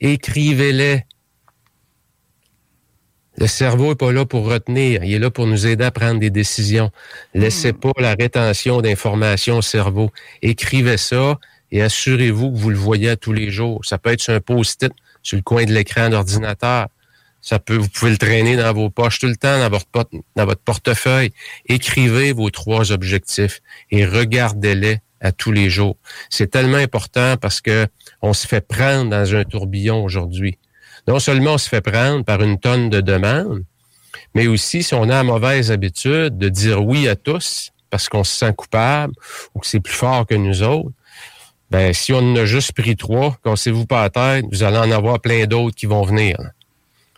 écrivez-les 0.00 1.04
le 3.40 3.46
cerveau 3.46 3.92
est 3.92 3.96
pas 3.96 4.10
là 4.10 4.24
pour 4.24 4.46
retenir, 4.46 5.04
il 5.04 5.14
est 5.14 5.18
là 5.18 5.30
pour 5.30 5.46
nous 5.46 5.66
aider 5.66 5.84
à 5.84 5.90
prendre 5.92 6.18
des 6.18 6.30
décisions. 6.30 6.90
Laissez 7.34 7.72
hmm. 7.72 7.78
pas 7.78 7.92
la 7.98 8.14
rétention 8.14 8.80
d'informations 8.80 9.58
au 9.58 9.62
cerveau. 9.62 10.10
Écrivez 10.42 10.96
ça 10.96 11.38
et 11.70 11.82
assurez-vous 11.82 12.50
que 12.50 12.56
vous 12.56 12.70
le 12.70 12.76
voyez 12.76 13.16
tous 13.16 13.32
les 13.32 13.50
jours. 13.50 13.84
Ça 13.84 13.98
peut 13.98 14.10
être 14.10 14.20
sur 14.20 14.34
un 14.34 14.40
post-it 14.40 14.92
sur 15.22 15.36
le 15.36 15.42
coin 15.42 15.64
de 15.64 15.72
l'écran 15.72 16.08
d'ordinateur. 16.08 16.88
Ça 17.40 17.60
peut, 17.60 17.76
vous 17.76 17.88
pouvez 17.88 18.10
le 18.10 18.18
traîner 18.18 18.56
dans 18.56 18.72
vos 18.72 18.90
poches 18.90 19.20
tout 19.20 19.28
le 19.28 19.36
temps, 19.36 19.58
dans 19.58 19.70
votre, 19.70 19.86
dans 20.34 20.44
votre 20.44 20.62
portefeuille. 20.62 21.30
Écrivez 21.66 22.32
vos 22.32 22.50
trois 22.50 22.90
objectifs 22.90 23.60
et 23.92 24.04
regardez-les 24.04 24.98
à 25.20 25.30
tous 25.30 25.52
les 25.52 25.70
jours. 25.70 25.96
C'est 26.28 26.50
tellement 26.50 26.76
important 26.78 27.36
parce 27.36 27.60
que 27.60 27.86
on 28.20 28.32
se 28.32 28.48
fait 28.48 28.66
prendre 28.66 29.10
dans 29.10 29.34
un 29.34 29.44
tourbillon 29.44 30.02
aujourd'hui. 30.02 30.58
Non 31.08 31.18
seulement 31.20 31.54
on 31.54 31.58
se 31.58 31.70
fait 31.70 31.80
prendre 31.80 32.22
par 32.22 32.42
une 32.42 32.60
tonne 32.60 32.90
de 32.90 33.00
demandes, 33.00 33.64
mais 34.34 34.46
aussi 34.46 34.82
si 34.82 34.92
on 34.92 35.04
a 35.04 35.06
la 35.06 35.22
mauvaise 35.22 35.70
habitude 35.70 36.36
de 36.36 36.50
dire 36.50 36.84
oui 36.84 37.08
à 37.08 37.16
tous 37.16 37.70
parce 37.88 38.10
qu'on 38.10 38.24
se 38.24 38.36
sent 38.36 38.52
coupable 38.52 39.14
ou 39.54 39.60
que 39.60 39.66
c'est 39.66 39.80
plus 39.80 39.94
fort 39.94 40.26
que 40.26 40.34
nous 40.34 40.62
autres, 40.62 40.92
ben 41.70 41.94
si 41.94 42.12
on 42.12 42.18
en 42.18 42.36
a 42.36 42.44
juste 42.44 42.72
pris 42.72 42.94
trois, 42.94 43.38
cassez-vous 43.42 43.86
pas 43.86 44.02
la 44.02 44.10
tête, 44.10 44.44
vous 44.52 44.62
allez 44.62 44.76
en 44.76 44.90
avoir 44.90 45.18
plein 45.18 45.46
d'autres 45.46 45.74
qui 45.74 45.86
vont 45.86 46.02
venir. 46.02 46.36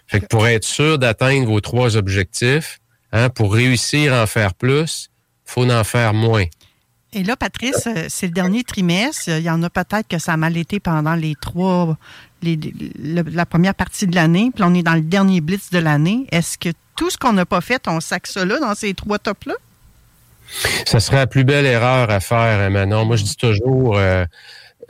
Fait 0.06 0.20
que 0.20 0.26
pour 0.26 0.46
être 0.46 0.64
sûr 0.64 0.96
d'atteindre 0.96 1.48
vos 1.48 1.60
trois 1.60 1.96
objectifs, 1.96 2.78
hein, 3.10 3.28
pour 3.28 3.52
réussir 3.52 4.14
à 4.14 4.22
en 4.22 4.26
faire 4.28 4.54
plus, 4.54 5.10
faut 5.44 5.68
en 5.68 5.82
faire 5.82 6.14
moins. 6.14 6.46
Et 7.12 7.24
là, 7.24 7.36
Patrice, 7.36 7.88
euh, 7.88 8.06
c'est 8.08 8.26
le 8.26 8.32
dernier 8.32 8.62
trimestre. 8.62 9.28
Il 9.28 9.42
y 9.42 9.50
en 9.50 9.60
a 9.64 9.70
peut-être 9.70 10.06
que 10.06 10.18
ça 10.18 10.34
a 10.34 10.36
mal 10.36 10.56
été 10.56 10.78
pendant 10.78 11.16
les 11.16 11.34
trois, 11.40 11.96
la 12.42 13.46
première 13.46 13.74
partie 13.74 14.06
de 14.06 14.14
l'année, 14.14 14.50
puis 14.54 14.64
on 14.64 14.74
est 14.74 14.82
dans 14.82 14.94
le 14.94 15.02
dernier 15.02 15.40
blitz 15.40 15.70
de 15.70 15.78
l'année. 15.78 16.26
Est-ce 16.30 16.58
que 16.58 16.70
tout 16.96 17.10
ce 17.10 17.16
qu'on 17.16 17.32
n'a 17.32 17.46
pas 17.46 17.60
fait, 17.60 17.86
on 17.86 18.00
sac 18.00 18.28
là 18.34 18.58
dans 18.58 18.74
ces 18.74 18.94
trois 18.94 19.18
tops-là? 19.18 19.54
Ça 20.86 21.00
serait 21.00 21.16
la 21.16 21.26
plus 21.26 21.44
belle 21.44 21.66
erreur 21.66 22.10
à 22.10 22.20
faire, 22.20 22.60
hein, 22.60 22.70
Manon. 22.70 23.04
Moi, 23.04 23.16
je 23.16 23.24
dis 23.24 23.36
toujours, 23.36 23.96
euh, 23.96 24.24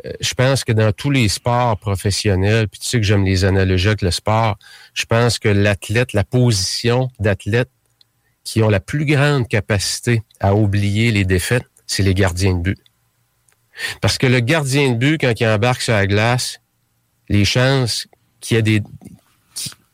euh, 0.06 0.12
je 0.20 0.34
pense 0.34 0.64
que 0.64 0.72
dans 0.72 0.92
tous 0.92 1.10
les 1.10 1.28
sports 1.28 1.76
professionnels, 1.78 2.68
puis 2.68 2.80
tu 2.80 2.88
sais 2.88 2.98
que 2.98 3.06
j'aime 3.06 3.24
les 3.24 3.44
analogies 3.44 3.88
avec 3.88 4.02
le 4.02 4.10
sport, 4.10 4.56
je 4.94 5.04
pense 5.04 5.38
que 5.38 5.48
l'athlète, 5.48 6.12
la 6.12 6.24
position 6.24 7.10
d'athlète 7.18 7.70
qui 8.44 8.62
ont 8.62 8.70
la 8.70 8.80
plus 8.80 9.04
grande 9.04 9.48
capacité 9.48 10.22
à 10.40 10.54
oublier 10.54 11.12
les 11.12 11.24
défaites, 11.24 11.66
c'est 11.86 12.02
les 12.02 12.14
gardiens 12.14 12.54
de 12.54 12.62
but. 12.62 12.78
Parce 14.00 14.18
que 14.18 14.26
le 14.26 14.40
gardien 14.40 14.90
de 14.90 14.96
but, 14.96 15.20
quand 15.20 15.32
il 15.38 15.46
embarque 15.46 15.82
sur 15.82 15.94
la 15.94 16.06
glace, 16.06 16.60
les 17.30 17.46
chances 17.46 18.06
qu'il 18.40 18.56
y 18.56 18.60
ait 18.60 18.62
des 18.62 18.82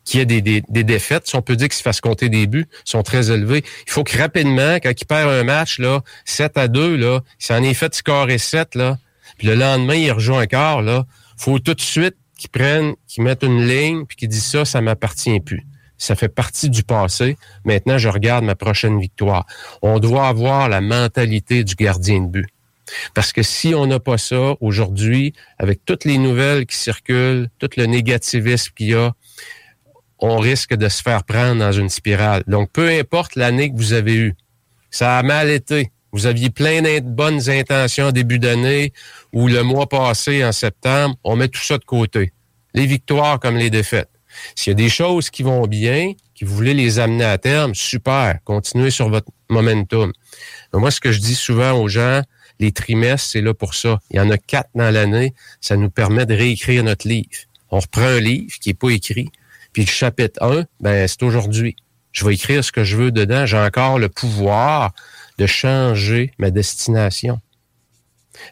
qu'il 0.04 0.20
y 0.20 0.22
ait 0.22 0.40
des, 0.40 0.84
défaites, 0.84 1.26
si 1.26 1.34
on 1.34 1.42
peut 1.42 1.56
dire 1.56 1.66
qu'il 1.66 1.76
se 1.76 1.82
fasse 1.82 2.00
compter 2.00 2.28
des 2.28 2.46
buts, 2.46 2.68
sont 2.84 3.02
très 3.02 3.32
élevés. 3.32 3.64
Il 3.88 3.90
faut 3.90 4.04
que 4.04 4.16
rapidement, 4.16 4.76
quand 4.76 4.92
il 4.96 5.04
perd 5.04 5.28
un 5.28 5.42
match, 5.42 5.80
là, 5.80 6.02
7 6.24 6.56
à 6.56 6.68
2, 6.68 6.94
là, 6.94 7.22
s'en 7.40 7.60
est 7.60 7.74
fait 7.74 7.92
scorer 7.92 8.38
7, 8.38 8.76
là, 8.76 8.98
puis 9.36 9.48
le 9.48 9.56
lendemain, 9.56 9.96
il 9.96 10.12
rejoue 10.12 10.34
encore, 10.34 10.80
là. 10.80 11.06
faut 11.36 11.58
tout 11.58 11.74
de 11.74 11.80
suite 11.80 12.14
qu'ils 12.38 12.50
prennent, 12.50 12.94
qu'ils 13.08 13.24
mettent 13.24 13.42
une 13.42 13.66
ligne, 13.66 14.06
puis 14.06 14.16
qu'ils 14.16 14.28
disent 14.28 14.46
ça, 14.46 14.64
ça 14.64 14.80
m'appartient 14.80 15.40
plus. 15.40 15.66
Ça 15.98 16.14
fait 16.14 16.28
partie 16.28 16.70
du 16.70 16.84
passé. 16.84 17.36
Maintenant, 17.64 17.98
je 17.98 18.08
regarde 18.08 18.44
ma 18.44 18.54
prochaine 18.54 19.00
victoire. 19.00 19.44
On 19.82 19.98
doit 19.98 20.28
avoir 20.28 20.68
la 20.68 20.80
mentalité 20.80 21.64
du 21.64 21.74
gardien 21.74 22.20
de 22.20 22.26
but. 22.26 22.46
Parce 23.14 23.32
que 23.32 23.42
si 23.42 23.74
on 23.74 23.86
n'a 23.86 24.00
pas 24.00 24.18
ça 24.18 24.54
aujourd'hui, 24.60 25.32
avec 25.58 25.84
toutes 25.84 26.04
les 26.04 26.18
nouvelles 26.18 26.66
qui 26.66 26.76
circulent, 26.76 27.48
tout 27.58 27.70
le 27.76 27.86
négativisme 27.86 28.72
qu'il 28.76 28.88
y 28.88 28.94
a, 28.94 29.12
on 30.18 30.38
risque 30.38 30.74
de 30.74 30.88
se 30.88 31.02
faire 31.02 31.24
prendre 31.24 31.60
dans 31.60 31.72
une 31.72 31.90
spirale. 31.90 32.42
Donc, 32.46 32.70
peu 32.72 32.88
importe 32.88 33.36
l'année 33.36 33.70
que 33.70 33.76
vous 33.76 33.92
avez 33.92 34.14
eue, 34.14 34.34
ça 34.90 35.18
a 35.18 35.22
mal 35.22 35.50
été. 35.50 35.90
Vous 36.12 36.26
aviez 36.26 36.48
plein 36.48 36.80
de 36.80 37.00
bonnes 37.00 37.50
intentions 37.50 38.06
au 38.06 38.12
début 38.12 38.38
d'année 38.38 38.92
ou 39.32 39.48
le 39.48 39.62
mois 39.62 39.88
passé, 39.88 40.44
en 40.44 40.52
septembre, 40.52 41.16
on 41.24 41.36
met 41.36 41.48
tout 41.48 41.60
ça 41.60 41.76
de 41.76 41.84
côté. 41.84 42.32
Les 42.72 42.86
victoires 42.86 43.38
comme 43.38 43.56
les 43.56 43.68
défaites. 43.68 44.08
S'il 44.54 44.70
y 44.70 44.72
a 44.72 44.74
des 44.74 44.88
choses 44.88 45.30
qui 45.30 45.42
vont 45.42 45.66
bien, 45.66 46.12
qui 46.34 46.44
vous 46.44 46.54
voulez 46.54 46.74
les 46.74 46.98
amener 46.98 47.24
à 47.24 47.38
terme, 47.38 47.74
super, 47.74 48.38
continuez 48.44 48.90
sur 48.90 49.08
votre 49.08 49.28
momentum. 49.48 50.12
moi, 50.72 50.90
ce 50.90 51.00
que 51.00 51.12
je 51.12 51.20
dis 51.20 51.34
souvent 51.34 51.72
aux 51.72 51.88
gens, 51.88 52.22
les 52.58 52.72
trimestres, 52.72 53.30
c'est 53.30 53.40
là 53.40 53.54
pour 53.54 53.74
ça. 53.74 54.00
Il 54.10 54.16
y 54.16 54.20
en 54.20 54.30
a 54.30 54.38
quatre 54.38 54.70
dans 54.74 54.90
l'année, 54.90 55.34
ça 55.60 55.76
nous 55.76 55.90
permet 55.90 56.26
de 56.26 56.34
réécrire 56.34 56.84
notre 56.84 57.06
livre. 57.08 57.28
On 57.70 57.80
reprend 57.80 58.02
un 58.02 58.20
livre 58.20 58.54
qui 58.60 58.70
n'est 58.70 58.74
pas 58.74 58.90
écrit, 58.90 59.30
puis 59.72 59.84
le 59.84 59.90
chapitre 59.90 60.42
1, 60.42 60.64
ben, 60.80 61.06
c'est 61.06 61.22
aujourd'hui. 61.22 61.76
Je 62.12 62.24
vais 62.24 62.34
écrire 62.34 62.64
ce 62.64 62.72
que 62.72 62.82
je 62.82 62.96
veux 62.96 63.12
dedans. 63.12 63.44
J'ai 63.44 63.58
encore 63.58 63.98
le 63.98 64.08
pouvoir 64.08 64.94
de 65.36 65.46
changer 65.46 66.32
ma 66.38 66.50
destination. 66.50 67.40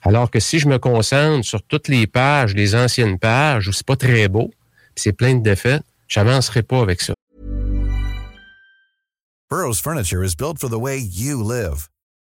Alors 0.03 0.31
que 0.31 0.41
si 0.41 0.59
je 0.59 0.69
me 0.69 0.79
concentre 0.79 1.47
sur 1.47 1.63
toutes 1.63 1.89
les 1.89 2.07
pages, 2.07 2.55
les 2.55 2.75
anciennes 2.75 3.19
pages, 3.19 3.69
où 3.69 3.73
c'est 3.73 3.87
pas 3.87 3.97
très 3.97 4.29
beau, 4.29 4.51
c'est 4.97 5.13
plein 5.13 5.35
de 5.35 5.43
défaites, 5.43 5.83
j'avancerai 6.09 6.63
pas 6.63 6.81
avec 6.81 7.01
ça. 7.01 7.15
Burroughs 9.51 9.81
Furniture 9.81 10.23
is 10.23 10.35
built 10.35 10.59
for 10.59 10.69
the 10.69 10.79
way 10.79 10.99
you 10.99 11.43
live. 11.43 11.89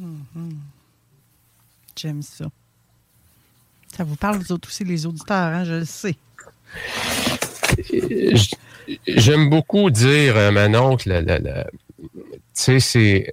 Mm-hmm. 0.00 0.54
J'aime 1.96 2.22
ça. 2.22 2.46
Ça 3.96 4.04
vous 4.04 4.16
parle, 4.16 4.38
vous 4.38 4.52
autres 4.52 4.68
aussi, 4.68 4.84
les 4.84 5.06
auditeurs, 5.06 5.36
hein, 5.36 5.64
je 5.64 5.74
le 5.74 5.84
sais. 5.84 6.16
J'aime 9.06 9.50
beaucoup 9.50 9.90
dire, 9.90 10.52
Manon, 10.52 10.96
que 10.96 11.10
c'est 12.54 13.32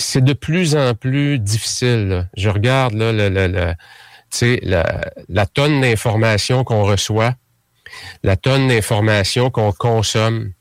c'est 0.00 0.24
de 0.24 0.32
plus 0.32 0.76
en 0.76 0.94
plus 0.94 1.38
difficile. 1.38 2.28
Je 2.36 2.48
regarde 2.48 2.94
là, 2.94 3.12
la, 3.12 3.74
la 5.28 5.46
tonne 5.46 5.80
d'informations 5.80 6.64
qu'on 6.64 6.84
reçoit, 6.84 7.34
la 8.22 8.36
tonne 8.36 8.68
d'informations 8.68 9.50
qu'on 9.50 9.72
consomme. 9.72 10.52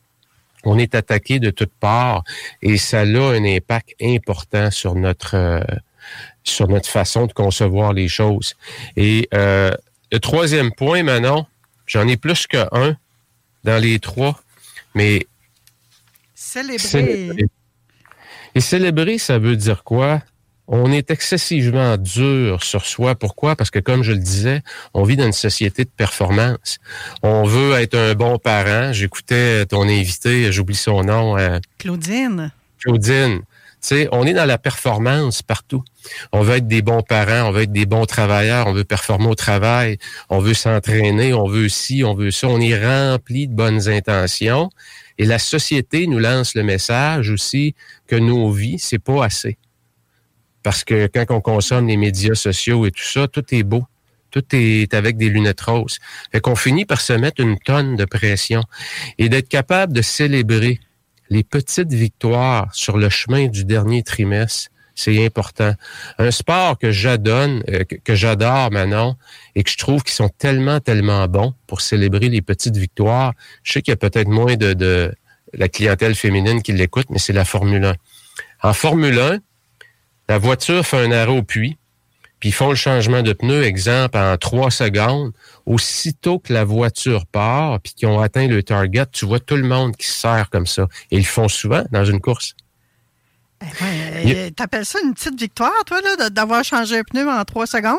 On 0.63 0.78
est 0.78 0.96
attaqué 0.96 1.39
de 1.39 1.51
toutes 1.51 1.74
parts 1.80 2.24
et 2.62 2.78
ça 2.78 3.01
a 3.01 3.06
un 3.06 3.44
impact 3.46 3.96
important 4.01 4.72
sur 4.72 4.96
notre 4.96 5.36
euh, 5.36 5.62
sur 6.44 6.68
notre 6.68 6.89
façon 6.89 7.28
de 7.28 7.34
concevoir 7.34 7.94
les 7.94 8.08
choses. 8.08 8.56
Et 8.96 9.28
euh, 9.34 9.72
le 10.12 10.20
troisième 10.20 10.72
point, 10.72 11.04
Manon, 11.04 11.46
j'en 11.86 12.08
ai 12.08 12.18
plus 12.18 12.48
qu'un 12.48 12.98
dans 13.63 13.82
les 13.82 14.00
trois, 14.00 14.39
mais 14.96 15.28
célébrer. 16.34 17.46
Et 18.56 18.62
célébrer, 18.62 19.18
ça 19.18 19.38
veut 19.38 19.56
dire 19.56 19.84
quoi? 19.84 20.22
On 20.71 20.91
est 20.91 21.09
excessivement 21.09 21.97
dur 21.97 22.63
sur 22.63 22.85
soi. 22.85 23.15
Pourquoi? 23.15 23.55
Parce 23.55 23.71
que, 23.71 23.79
comme 23.79 24.03
je 24.03 24.11
le 24.11 24.19
disais, 24.19 24.61
on 24.93 25.03
vit 25.03 25.17
dans 25.17 25.25
une 25.25 25.33
société 25.33 25.83
de 25.83 25.89
performance. 25.89 26.77
On 27.23 27.43
veut 27.43 27.73
être 27.73 27.95
un 27.95 28.13
bon 28.13 28.38
parent. 28.38 28.93
J'écoutais 28.93 29.65
ton 29.65 29.83
invité, 29.83 30.51
j'oublie 30.51 30.75
son 30.75 31.03
nom. 31.03 31.38
Euh, 31.38 31.59
Claudine. 31.79 32.51
Claudine 32.77 33.41
sais, 33.81 34.07
on 34.11 34.25
est 34.25 34.33
dans 34.33 34.45
la 34.45 34.57
performance 34.57 35.41
partout. 35.41 35.83
On 36.31 36.41
veut 36.41 36.57
être 36.57 36.67
des 36.67 36.81
bons 36.81 37.01
parents, 37.01 37.47
on 37.47 37.51
veut 37.51 37.63
être 37.63 37.71
des 37.71 37.85
bons 37.85 38.05
travailleurs, 38.05 38.67
on 38.67 38.73
veut 38.73 38.83
performer 38.83 39.27
au 39.27 39.35
travail, 39.35 39.97
on 40.29 40.39
veut 40.39 40.53
s'entraîner, 40.53 41.33
on 41.33 41.47
veut 41.47 41.69
ci, 41.69 42.03
on 42.03 42.13
veut 42.13 42.31
ça. 42.31 42.47
On 42.47 42.59
est 42.59 42.77
rempli 42.77 43.47
de 43.47 43.53
bonnes 43.53 43.88
intentions. 43.89 44.69
Et 45.17 45.25
la 45.25 45.39
société 45.39 46.07
nous 46.07 46.19
lance 46.19 46.55
le 46.55 46.63
message 46.63 47.29
aussi 47.29 47.75
que 48.07 48.15
nos 48.15 48.51
vies, 48.51 48.79
c'est 48.79 48.99
pas 48.99 49.25
assez. 49.25 49.57
Parce 50.63 50.84
que 50.84 51.08
quand 51.08 51.25
on 51.30 51.42
consomme 51.42 51.88
les 51.88 51.98
médias 51.98 52.36
sociaux 52.36 52.86
et 52.86 52.92
tout 52.92 53.04
ça, 53.04 53.28
tout 53.28 53.46
est 53.54 53.63
beau. 53.63 53.84
Tout 54.32 54.44
est 54.51 54.94
avec 54.94 55.18
des 55.18 55.30
lunettes 55.30 55.62
roses. 55.62 55.98
Fait 56.32 56.39
qu'on 56.39 56.56
finit 56.56 56.86
par 56.86 57.01
se 57.01 57.13
mettre 57.13 57.42
une 57.42 57.58
tonne 57.58 57.96
de 57.96 58.06
pression 58.06 58.63
et 59.18 59.28
d'être 59.28 59.50
capable 59.50 59.94
de 59.94 60.01
célébrer 60.01 60.80
les 61.30 61.44
petites 61.44 61.94
victoires 61.94 62.68
sur 62.74 62.98
le 62.98 63.10
chemin 63.10 63.48
du 63.48 63.66
dernier 63.66 64.04
trimestre. 64.04 64.70
C'est 64.94 65.25
important. 65.25 65.74
Un 66.18 66.30
sport 66.30 66.78
que 66.78 66.92
j'adonne, 66.92 67.63
euh, 67.70 67.86
que 67.86 68.16
j'adore 68.16 68.70
maintenant 68.72 69.18
et 69.56 69.63
que 69.63 69.72
je 69.72 69.78
trouve 69.78 70.04
qu'ils 70.04 70.13
sont 70.13 70.30
tellement, 70.30 70.82
tellement 70.82 71.25
bons 71.28 71.54
pour 71.68 71.80
célébrer 71.80 72.28
les 72.28 72.42
petites 72.42 72.75
victoires. 72.75 73.34
Je 73.63 73.74
sais 73.74 73.82
qu'il 73.82 73.94
y 73.94 73.94
a 73.94 73.98
peut-être 73.98 74.28
moins 74.28 74.58
de, 74.58 74.74
de 74.74 75.13
la 75.54 75.70
clientèle 75.70 76.16
féminine 76.16 76.62
qui 76.62 76.74
l'écoute, 76.74 77.08
mais 77.10 77.18
c'est 77.18 77.34
la 77.34 77.46
Formule 77.46 77.86
1. 77.86 77.96
En 78.62 78.74
Formule 78.74 79.20
1, 79.20 79.38
la 80.29 80.38
voiture 80.38 80.86
fait 80.86 81.03
un 81.03 81.12
arrêt 81.12 81.38
au 81.38 81.43
puits, 81.43 81.77
puis 82.39 82.50
ils 82.50 82.53
font 82.53 82.69
le 82.69 82.75
changement 82.75 83.21
de 83.21 83.33
pneu, 83.33 83.63
exemple, 83.63 84.17
en 84.17 84.38
trois 84.38 84.71
secondes. 84.71 85.33
Aussitôt 85.65 86.39
que 86.39 86.53
la 86.53 86.63
voiture 86.63 87.25
part, 87.25 87.81
puis 87.81 87.93
qu'ils 87.93 88.07
ont 88.07 88.21
atteint 88.21 88.48
le 88.48 88.63
target, 88.63 89.07
tu 89.12 89.25
vois 89.25 89.39
tout 89.39 89.57
le 89.57 89.63
monde 89.63 89.95
qui 89.98 90.07
se 90.07 90.19
sert 90.19 90.50
comme 90.50 90.67
ça. 90.67 90.88
Et 91.12 91.17
ils 91.17 91.24
le 91.24 91.25
font 91.25 91.50
souvent 91.50 91.83
dans 91.91 92.05
une 92.05 92.21
course. 92.21 92.55
Eh 94.24 94.51
T'appelles 94.51 94.86
ça 94.86 95.00
une 95.03 95.13
petite 95.13 95.38
victoire, 95.38 95.83
toi, 95.86 96.00
d'avoir 96.29 96.63
changé 96.63 97.00
un 97.00 97.03
pneu 97.03 97.27
en 97.27 97.43
trois 97.43 97.67
secondes? 97.67 97.98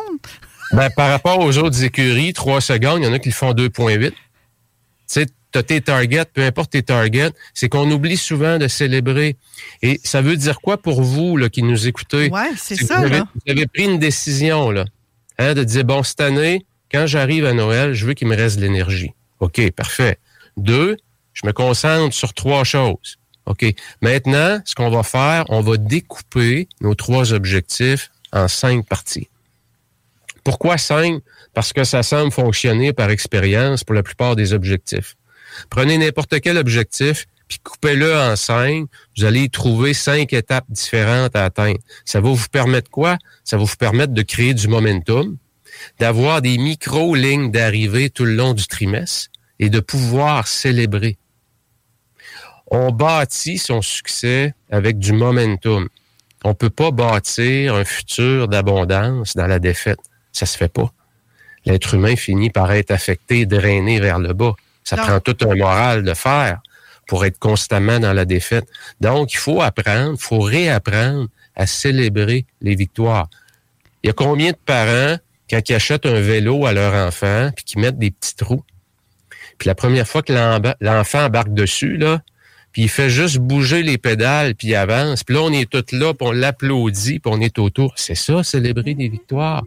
Ben, 0.73 0.89
par 0.91 1.11
rapport 1.11 1.41
aux 1.41 1.59
autres 1.59 1.85
écuries, 1.85 2.33
trois 2.33 2.61
secondes, 2.61 3.01
il 3.03 3.07
y 3.07 3.09
en 3.09 3.13
a 3.13 3.19
qui 3.19 3.29
le 3.29 3.35
font 3.35 3.53
2,8. 3.53 4.11
Tu 4.11 4.17
sais, 5.07 5.27
as 5.59 5.63
tes 5.63 5.81
targets, 5.81 6.27
peu 6.33 6.43
importe 6.43 6.71
tes 6.73 6.83
targets, 6.83 7.33
c'est 7.55 7.69
qu'on 7.69 7.91
oublie 7.91 8.17
souvent 8.17 8.59
de 8.59 8.69
célébrer. 8.69 9.37
Et 9.83 10.01
ça 10.05 10.23
veut 10.23 10.37
dire 10.37 10.61
quoi 10.61 10.81
pour 10.81 11.03
vous 11.03 11.37
là, 11.37 11.49
qui 11.49 11.63
nous 11.63 11.87
écoutez? 11.87 12.31
Oui, 12.33 12.41
c'est 12.57 12.77
ça. 12.77 12.99
Vous 12.99 13.07
avez, 13.07 13.21
vous 13.21 13.51
avez, 13.51 13.67
pris 13.67 13.85
une 13.85 13.99
décision 13.99 14.71
là, 14.71 14.85
hein, 15.39 15.55
de 15.55 15.65
dire, 15.65 15.85
bon, 15.85 16.03
cette 16.03 16.21
année, 16.21 16.65
quand 16.93 17.07
j'arrive 17.07 17.45
à 17.45 17.53
Noël, 17.53 17.95
je 17.95 18.07
veux 18.07 18.15
qu'il 18.15 18.29
me 18.29 18.37
reste 18.37 18.57
de 18.57 18.63
l'énergie. 18.63 19.13
OK, 19.41 19.71
parfait. 19.73 20.19
Deux, 20.57 20.97
je 21.33 21.47
me 21.47 21.53
concentre 21.53 22.15
sur 22.15 22.35
trois 22.35 22.65
choses. 22.65 23.19
OK. 23.47 23.65
Maintenant, 24.03 24.61
ce 24.65 24.75
qu'on 24.75 24.91
va 24.91 25.03
faire, 25.03 25.45
on 25.49 25.61
va 25.61 25.77
découper 25.77 26.69
nos 26.81 26.95
trois 26.95 27.33
objectifs 27.33 28.11
en 28.33 28.49
cinq 28.49 28.87
parties. 28.87 29.29
Pourquoi 30.45 30.79
cinq? 30.79 31.23
Parce 31.55 31.73
que 31.73 31.85
ça 31.85 32.03
semble 32.03 32.33
fonctionner 32.33 32.93
par 32.93 33.11
expérience 33.11 33.83
pour 33.83 33.95
la 33.95 34.03
plupart 34.03 34.37
des 34.37 34.53
objectifs. 34.53 35.17
Prenez 35.69 35.99
n'importe 35.99 36.41
quel 36.41 36.57
objectif, 36.57 37.27
puis 37.49 37.59
coupez-le 37.59 38.17
en 38.17 38.37
cinq. 38.37 38.87
Vous 39.17 39.25
allez 39.25 39.43
y 39.43 39.51
trouver 39.51 39.93
cinq 39.93 40.33
étapes 40.33 40.67
différentes 40.69 41.35
à 41.35 41.45
atteindre. 41.45 41.79
Ça 42.05 42.21
va 42.21 42.31
vous 42.31 42.49
permettre 42.51 42.91
quoi? 42.91 43.19
Ça 43.45 43.57
va 43.57 43.65
vous 43.65 43.77
permettre 43.77 44.13
de 44.13 44.23
créer 44.23 44.55
du 44.55 44.69
momentum, 44.69 45.37
d'avoir 45.99 46.43
des 46.43 46.59
micro-lignes 46.59 47.51
d'arrivée 47.51 48.11
tout 48.11 48.25
le 48.25 48.35
long 48.35 48.55
du 48.55 48.67
trimestre 48.67 49.31
et 49.59 49.69
de 49.69 49.81
pouvoir 49.81 50.47
célébrer. 50.47 51.19
On 52.71 52.93
bâtit 52.93 53.59
son 53.59 53.83
succès 53.83 54.55
avec 54.71 54.99
du 54.99 55.13
momentum. 55.13 55.89
On 56.45 56.55
peut 56.55 56.71
pas 56.71 56.93
bâtir 56.93 57.75
un 57.75 57.85
futur 57.85 58.47
d'abondance 58.47 59.35
dans 59.37 59.49
la 59.49 59.59
défaite. 59.59 59.99
Ça 60.33 60.47
se 60.47 60.57
fait 60.57 60.73
pas. 60.73 60.93
L'être 61.67 61.95
humain 61.95 62.17
finit 62.17 62.49
par 62.49 62.73
être 62.73 62.93
affecté, 62.93 63.45
drainé 63.45 64.01
vers 64.01 64.19
le 64.19 64.33
bas. 64.33 64.55
Ça 64.85 64.97
prend 64.97 65.21
tout 65.21 65.37
un 65.43 65.55
moral 65.55 66.03
de 66.03 66.15
faire 66.15 66.61
pour 67.07 67.25
être 67.25 67.39
constamment 67.39 67.99
dans 67.99 68.13
la 68.13 68.25
défaite. 68.25 68.69
Donc, 69.01 69.33
il 69.33 69.39
faut 69.39 69.61
apprendre, 69.61 70.15
il 70.19 70.23
faut 70.23 70.41
réapprendre 70.41 71.29
à 71.57 71.67
célébrer 71.67 72.47
les 72.61 72.75
victoires. 72.75 73.29
Il 74.03 74.07
y 74.07 74.11
a 74.11 74.13
combien 74.13 74.53
de 74.53 74.57
parents, 74.65 75.19
quand 75.51 75.69
ils 75.69 75.75
achètent 75.75 76.07
un 76.07 76.21
vélo 76.21 76.67
à 76.67 76.73
leur 76.73 76.95
enfant, 76.95 77.51
puis 77.55 77.65
qui 77.65 77.79
mettent 77.79 77.99
des 77.99 78.11
petits 78.11 78.37
trous, 78.37 78.65
puis 79.59 79.67
la 79.67 79.75
première 79.75 80.09
fois 80.09 80.23
que 80.23 80.33
l'enfant 80.81 81.25
embarque 81.27 81.53
dessus, 81.53 81.97
là, 81.97 82.23
puis 82.73 82.83
il 82.83 82.89
fait 82.89 83.11
juste 83.11 83.39
bouger 83.39 83.83
les 83.83 83.99
pédales, 83.99 84.55
puis 84.55 84.69
il 84.69 84.75
avance, 84.77 85.25
puis 85.25 85.35
là, 85.35 85.43
on 85.43 85.53
est 85.53 85.69
tous 85.69 85.95
là, 85.95 86.15
puis 86.15 86.29
on 86.29 86.33
l'applaudit, 86.33 87.19
puis 87.19 87.33
on 87.35 87.41
est 87.41 87.59
autour. 87.59 87.93
C'est 87.97 88.15
ça, 88.15 88.43
célébrer 88.43 88.95
des 88.95 89.09
victoires. 89.09 89.65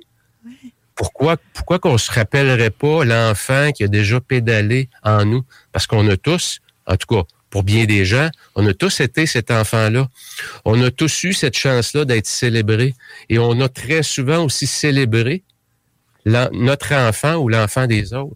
Pourquoi, 0.95 1.37
pourquoi 1.53 1.79
qu'on 1.79 1.97
se 1.97 2.11
rappellerait 2.11 2.69
pas 2.69 3.03
l'enfant 3.03 3.71
qui 3.71 3.83
a 3.83 3.87
déjà 3.87 4.19
pédalé 4.19 4.89
en 5.03 5.25
nous? 5.25 5.43
Parce 5.71 5.87
qu'on 5.87 6.07
a 6.09 6.17
tous, 6.17 6.59
en 6.85 6.95
tout 6.97 7.07
cas, 7.07 7.23
pour 7.49 7.63
bien 7.63 7.85
des 7.85 8.03
gens, 8.03 8.29
on 8.55 8.65
a 8.67 8.73
tous 8.73 8.99
été 8.99 9.27
cet 9.27 9.51
enfant-là. 9.51 10.07
On 10.65 10.81
a 10.81 10.89
tous 10.89 11.23
eu 11.23 11.33
cette 11.33 11.55
chance-là 11.55 12.03
d'être 12.03 12.25
célébré. 12.25 12.95
Et 13.29 13.37
on 13.37 13.59
a 13.61 13.69
très 13.69 14.01
souvent 14.01 14.43
aussi 14.43 14.65
célébré 14.65 15.43
notre 16.25 16.93
enfant 16.93 17.35
ou 17.35 17.49
l'enfant 17.49 17.85
des 17.85 18.13
autres. 18.13 18.35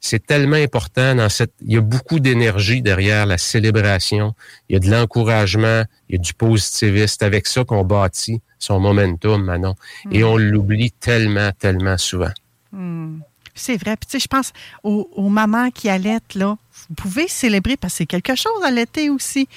C'est 0.00 0.26
tellement 0.26 0.56
important 0.56 1.14
dans 1.14 1.28
cette, 1.28 1.52
il 1.64 1.72
y 1.72 1.76
a 1.76 1.80
beaucoup 1.80 2.20
d'énergie 2.20 2.82
derrière 2.82 3.24
la 3.26 3.38
célébration. 3.38 4.34
Il 4.68 4.74
y 4.74 4.76
a 4.76 4.80
de 4.80 4.90
l'encouragement, 4.90 5.84
il 6.08 6.16
y 6.16 6.18
a 6.18 6.22
du 6.22 6.34
positivisme. 6.34 7.24
Avec 7.24 7.46
ça 7.46 7.64
qu'on 7.64 7.84
bâtit 7.84 8.42
son 8.58 8.80
momentum, 8.80 9.44
Manon. 9.44 9.74
Et 10.10 10.24
on 10.24 10.36
l'oublie 10.36 10.90
tellement, 10.90 11.50
tellement 11.58 11.98
souvent. 11.98 12.32
Hmm. 12.72 13.18
C'est 13.58 13.76
vrai. 13.76 13.96
Puis, 13.96 14.06
tu 14.06 14.12
sais, 14.12 14.20
je 14.20 14.28
pense 14.28 14.52
aux, 14.82 15.28
mamans 15.28 15.70
qui 15.70 15.88
allaitent, 15.88 16.34
là. 16.34 16.56
Vous 16.88 16.94
pouvez 16.94 17.28
célébrer 17.28 17.76
parce 17.76 17.94
que 17.94 17.98
c'est 17.98 18.06
quelque 18.06 18.36
chose 18.36 18.62
à 18.64 18.70
l'été 18.70 19.10
aussi. 19.10 19.48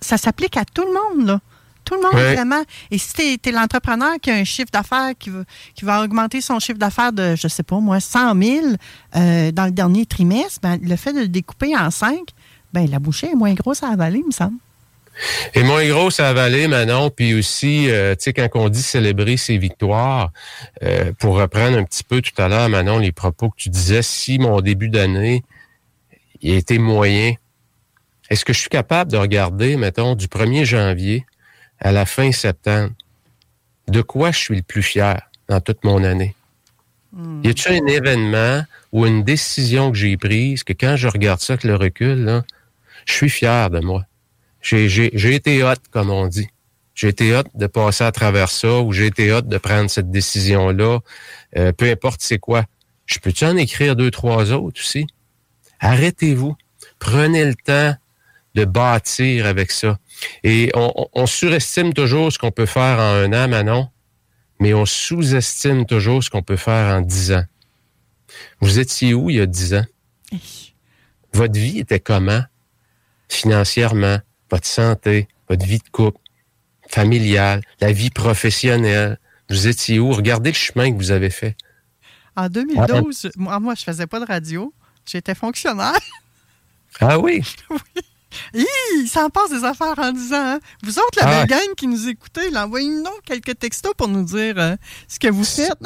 ça 0.00 0.18
s'applique 0.18 0.56
à 0.56 0.64
tout 0.64 0.84
le 0.84 0.92
monde, 0.92 1.26
là. 1.26 1.40
Tout 1.84 1.94
le 1.94 2.02
monde, 2.02 2.12
vraiment. 2.12 2.62
Et 2.90 2.98
si 2.98 3.38
tu 3.38 3.48
es, 3.48 3.52
l'entrepreneur 3.52 4.16
qui 4.20 4.30
a 4.30 4.34
un 4.34 4.44
chiffre 4.44 4.70
d'affaires 4.70 5.12
qui, 5.18 5.30
qui 5.74 5.86
va 5.86 6.02
augmenter 6.02 6.42
son 6.42 6.58
chiffre 6.58 6.78
d'affaires 6.78 7.14
de, 7.14 7.34
je 7.34 7.48
sais 7.48 7.62
pas 7.62 7.80
moi, 7.80 7.98
100 7.98 8.38
000 8.42 8.66
euh, 9.16 9.50
dans 9.52 9.64
le 9.64 9.70
dernier 9.70 10.04
trimestre, 10.04 10.60
ben, 10.62 10.78
le 10.82 10.96
fait 10.96 11.14
de 11.14 11.20
le 11.20 11.28
découper 11.28 11.74
en 11.74 11.90
cinq, 11.90 12.28
ben, 12.74 12.86
la 12.90 12.98
bouchée 12.98 13.30
est 13.30 13.34
moins 13.34 13.54
grosse 13.54 13.82
à 13.82 13.88
avaler, 13.88 14.18
il 14.18 14.26
me 14.26 14.32
semble. 14.32 14.58
Et 15.54 15.62
moins 15.62 15.86
grosse 15.88 16.20
à 16.20 16.28
avaler, 16.28 16.68
Manon, 16.68 17.10
puis 17.10 17.34
aussi, 17.34 17.90
euh, 17.90 18.14
tu 18.14 18.24
sais, 18.24 18.32
quand 18.32 18.48
on 18.54 18.68
dit 18.68 18.82
célébrer 18.82 19.36
ses 19.36 19.58
victoires, 19.58 20.32
euh, 20.82 21.12
pour 21.18 21.36
reprendre 21.36 21.76
un 21.76 21.84
petit 21.84 22.04
peu 22.04 22.20
tout 22.20 22.40
à 22.40 22.48
l'heure, 22.48 22.68
Manon, 22.68 22.98
les 22.98 23.12
propos 23.12 23.50
que 23.50 23.56
tu 23.56 23.68
disais, 23.68 24.02
si 24.02 24.38
mon 24.38 24.60
début 24.60 24.88
d'année 24.88 25.42
il 26.40 26.54
était 26.54 26.78
moyen, 26.78 27.34
est-ce 28.30 28.44
que 28.44 28.52
je 28.52 28.60
suis 28.60 28.68
capable 28.68 29.10
de 29.10 29.16
regarder, 29.16 29.76
mettons, 29.76 30.14
du 30.14 30.26
1er 30.26 30.64
janvier 30.64 31.26
à 31.80 31.92
la 31.92 32.06
fin 32.06 32.30
septembre, 32.32 32.92
de 33.88 34.02
quoi 34.02 34.30
je 34.30 34.38
suis 34.38 34.56
le 34.56 34.62
plus 34.62 34.82
fier 34.82 35.20
dans 35.48 35.60
toute 35.60 35.82
mon 35.84 36.04
année? 36.04 36.34
Hmm. 37.12 37.40
Y 37.42 37.48
a-t-il 37.48 37.82
un 37.82 37.86
événement 37.86 38.64
ou 38.92 39.06
une 39.06 39.24
décision 39.24 39.90
que 39.90 39.96
j'ai 39.96 40.16
prise 40.16 40.62
que 40.62 40.74
quand 40.74 40.96
je 40.96 41.08
regarde 41.08 41.40
ça 41.40 41.54
avec 41.54 41.64
le 41.64 41.74
recul, 41.74 42.24
là, 42.24 42.44
je 43.06 43.12
suis 43.14 43.30
fier 43.30 43.70
de 43.70 43.80
moi? 43.80 44.04
J'ai 44.76 45.34
été 45.34 45.62
hot, 45.64 45.74
comme 45.90 46.10
on 46.10 46.26
dit. 46.26 46.48
J'ai 46.94 47.08
été 47.08 47.34
hot 47.34 47.44
de 47.54 47.66
passer 47.66 48.04
à 48.04 48.12
travers 48.12 48.50
ça 48.50 48.80
ou 48.80 48.92
j'ai 48.92 49.06
été 49.06 49.32
hot 49.32 49.42
de 49.42 49.56
prendre 49.56 49.88
cette 49.88 50.10
décision-là. 50.10 50.98
Euh, 51.56 51.72
peu 51.72 51.90
importe 51.90 52.20
c'est 52.20 52.38
quoi. 52.38 52.64
Je 53.06 53.18
peux-tu 53.18 53.44
en 53.44 53.56
écrire 53.56 53.96
deux, 53.96 54.10
trois 54.10 54.52
autres 54.52 54.80
aussi? 54.80 55.06
Arrêtez-vous. 55.80 56.56
Prenez 56.98 57.44
le 57.44 57.54
temps 57.54 57.94
de 58.54 58.64
bâtir 58.64 59.46
avec 59.46 59.70
ça. 59.70 59.98
Et 60.42 60.70
on, 60.74 60.92
on 61.12 61.26
surestime 61.26 61.94
toujours 61.94 62.32
ce 62.32 62.38
qu'on 62.38 62.50
peut 62.50 62.66
faire 62.66 62.98
en 62.98 63.14
un 63.14 63.32
an, 63.32 63.48
Manon, 63.48 63.88
mais 64.60 64.74
on 64.74 64.84
sous-estime 64.84 65.86
toujours 65.86 66.22
ce 66.22 66.30
qu'on 66.30 66.42
peut 66.42 66.56
faire 66.56 66.94
en 66.96 67.00
dix 67.00 67.32
ans. 67.32 67.44
Vous 68.60 68.78
étiez 68.80 69.14
où 69.14 69.30
il 69.30 69.36
y 69.36 69.40
a 69.40 69.46
dix 69.46 69.72
ans? 69.74 69.86
Votre 71.32 71.58
vie 71.58 71.78
était 71.78 72.00
comment? 72.00 72.42
Financièrement, 73.28 74.18
votre 74.50 74.66
santé, 74.66 75.28
votre 75.48 75.64
vie 75.64 75.78
de 75.78 75.88
couple, 75.90 76.20
familiale, 76.88 77.62
la 77.80 77.92
vie 77.92 78.10
professionnelle. 78.10 79.18
Vous 79.50 79.66
étiez 79.66 79.98
où? 79.98 80.12
Regardez 80.12 80.50
le 80.50 80.56
chemin 80.56 80.90
que 80.92 80.96
vous 80.96 81.10
avez 81.10 81.30
fait. 81.30 81.56
En 82.36 82.48
2012, 82.48 83.30
moi, 83.36 83.58
moi, 83.58 83.74
je 83.74 83.82
faisais 83.82 84.06
pas 84.06 84.20
de 84.20 84.26
radio. 84.26 84.72
J'étais 85.06 85.34
fonctionnaire. 85.34 85.98
Ah 87.00 87.18
oui? 87.18 87.42
oui. 88.54 88.64
il 88.96 89.06
s'en 89.08 89.28
passe 89.28 89.50
des 89.50 89.62
affaires 89.62 89.94
en 89.98 90.10
disant. 90.10 90.54
Hein? 90.54 90.58
Vous 90.82 90.98
autres, 90.98 91.18
la 91.18 91.28
ah. 91.28 91.46
belle 91.46 91.58
gang 91.58 91.74
qui 91.76 91.86
nous 91.86 92.08
écoutez, 92.08 92.48
envoyez-nous 92.56 93.20
quelques 93.26 93.58
textos 93.58 93.92
pour 93.94 94.08
nous 94.08 94.24
dire 94.24 94.54
euh, 94.56 94.74
ce 95.06 95.18
que 95.18 95.28
vous 95.28 95.44
faites. 95.44 95.78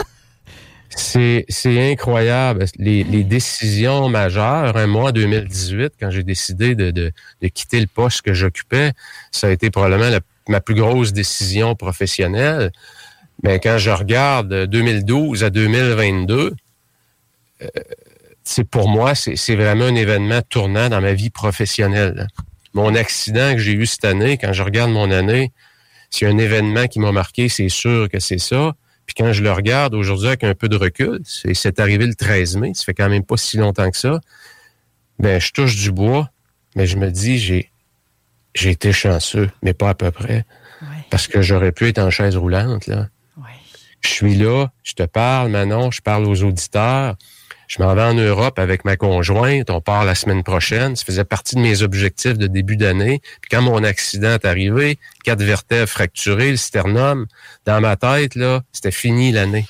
C'est, 0.97 1.47
incroyable. 1.91 2.67
Les, 2.77 3.25
décisions 3.25 4.09
majeures, 4.09 4.77
un 4.77 4.87
mois 4.87 5.13
2018, 5.13 5.95
quand 5.99 6.11
j'ai 6.11 6.23
décidé 6.23 6.75
de, 6.75 7.13
quitter 7.49 7.81
le 7.81 7.87
poste 7.87 8.23
que 8.23 8.35
j'occupais, 8.35 8.93
ça 9.31 9.47
a 9.47 9.51
été 9.51 9.71
probablement 9.71 10.19
ma 10.49 10.61
plus 10.61 10.75
grosse 10.75 11.13
décision 11.13 11.75
professionnelle. 11.75 12.73
Mais 13.43 13.59
quand 13.59 13.79
je 13.79 13.91
regarde 13.91 14.67
2012 14.67 15.45
à 15.45 15.51
2022, 15.51 16.55
euh, 17.63 17.69
c'est 18.45 18.65
pour 18.65 18.89
moi, 18.89 19.15
c'est, 19.15 19.57
vraiment 19.57 19.85
un 19.85 19.95
événement 19.95 20.43
tournant 20.43 20.89
dans 20.89 21.01
ma 21.01 21.13
vie 21.13 21.31
professionnelle. 21.31 22.29
Mon 22.75 22.95
accident 22.95 23.53
que 23.53 23.59
j'ai 23.59 23.73
eu 23.73 23.87
cette 23.87 24.05
année, 24.05 24.37
quand 24.37 24.53
je 24.53 24.63
regarde 24.63 24.91
mon 24.91 25.11
année, 25.11 25.53
c'est 26.11 26.27
un 26.27 26.39
événement 26.39 26.87
qui 26.87 26.99
m'a 26.99 27.13
marqué, 27.13 27.49
c'est 27.49 27.69
sûr 27.69 28.09
que 28.11 28.21
c'est 28.21 28.39
ça 28.39 28.75
Puis 29.07 29.15
quand 29.17 29.33
je 29.33 29.43
le 29.43 29.53
regarde 29.53 29.95
aujourd'hui 29.95 30.29
avec 30.29 30.45
un 30.45 30.55
peu 30.55 30.69
de 30.69 30.77
recul, 30.77 31.21
c'est 31.25 31.81
arrivé 31.81 32.07
le 32.07 32.15
13 32.15 32.57
mai, 32.57 32.73
ça 32.75 32.85
fait 32.85 32.95
quand 32.95 33.09
même 33.09 33.25
pas 33.25 33.37
si 33.37 33.57
longtemps 33.57 33.91
que 33.91 33.97
ça, 33.97 34.21
ben 35.19 35.41
je 35.41 35.53
touche 35.53 35.77
du 35.77 35.93
bois, 35.93 36.31
mais 36.77 36.87
je 36.87 36.97
me 36.97 37.11
dis, 37.11 37.39
j'ai 37.39 37.73
j'ai 38.55 38.71
été 38.71 38.93
chanceux, 38.93 39.51
mais 39.63 39.73
pas 39.73 39.91
à 39.91 39.95
peu 39.95 40.11
près. 40.11 40.45
Parce 41.11 41.27
que 41.27 41.43
j'aurais 41.43 41.73
pu 41.73 41.89
être 41.89 41.99
en 41.99 42.11
chaise 42.11 42.37
roulante, 42.37 42.87
là. 42.87 43.09
Je 44.01 44.09
suis 44.09 44.35
là, 44.35 44.67
je 44.83 44.95
te 44.95 45.05
parle, 45.05 45.49
Manon, 45.49 45.93
je 45.93 46.01
parle 46.01 46.25
aux 46.27 46.43
auditeurs. 46.43 47.15
Je 47.73 47.83
m'en 47.83 47.95
vais 47.95 48.03
en 48.03 48.13
Europe 48.13 48.59
avec 48.59 48.85
ma 48.85 48.99
conjointe. 48.99 49.71
On 49.71 49.81
part 49.81 50.05
la 50.05 50.15
semaine 50.15 50.43
prochaine. 50.43 50.95
Ça 50.95 51.07
faisait 51.07 51.25
partie 51.25 51.55
de 51.55 51.61
mes 51.61 51.81
objectifs 51.81 52.37
de 52.37 52.47
début 52.47 52.77
d'année. 52.77 53.23
Puis 53.41 53.49
quand 53.51 53.63
mon 53.63 53.83
accident 53.83 54.35
est 54.35 54.45
arrivé, 54.45 54.99
quatre 55.25 55.43
vertèbres 55.43 55.89
fracturées, 55.89 56.51
le 56.51 56.59
sternum, 56.59 57.27
dans 57.65 57.81
ma 57.81 57.97
tête, 57.97 58.35
là, 58.35 58.61
c'était 58.73 58.91
fini 58.91 59.33
l'année. 59.33 59.67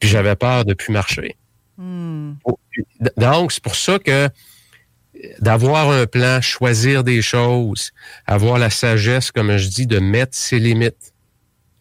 Puis 0.00 0.08
j'avais 0.08 0.34
peur 0.34 0.64
de 0.64 0.74
plus 0.74 0.92
marcher. 0.92 1.36
Hmm. 1.78 2.32
Oh, 2.44 2.58
donc, 3.16 3.52
c'est 3.52 3.62
pour 3.62 3.76
ça 3.76 4.00
que 4.00 4.28
d'avoir 5.38 5.90
un 5.92 6.06
plan, 6.06 6.40
choisir 6.40 7.04
des 7.04 7.22
choses, 7.22 7.92
avoir 8.26 8.58
la 8.58 8.68
sagesse, 8.68 9.30
comme 9.30 9.56
je 9.56 9.68
dis, 9.68 9.86
de 9.86 10.00
mettre 10.00 10.36
ses 10.36 10.58
limites. 10.58 11.14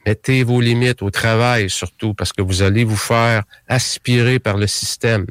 Mettez 0.05 0.43
vos 0.43 0.61
limites 0.61 1.01
au 1.01 1.09
travail 1.09 1.69
surtout 1.69 2.13
parce 2.13 2.31
que 2.31 2.41
vous 2.41 2.61
allez 2.61 2.83
vous 2.83 2.97
faire 2.97 3.43
aspirer 3.67 4.39
par 4.39 4.57
le 4.57 4.67
système. 4.67 5.25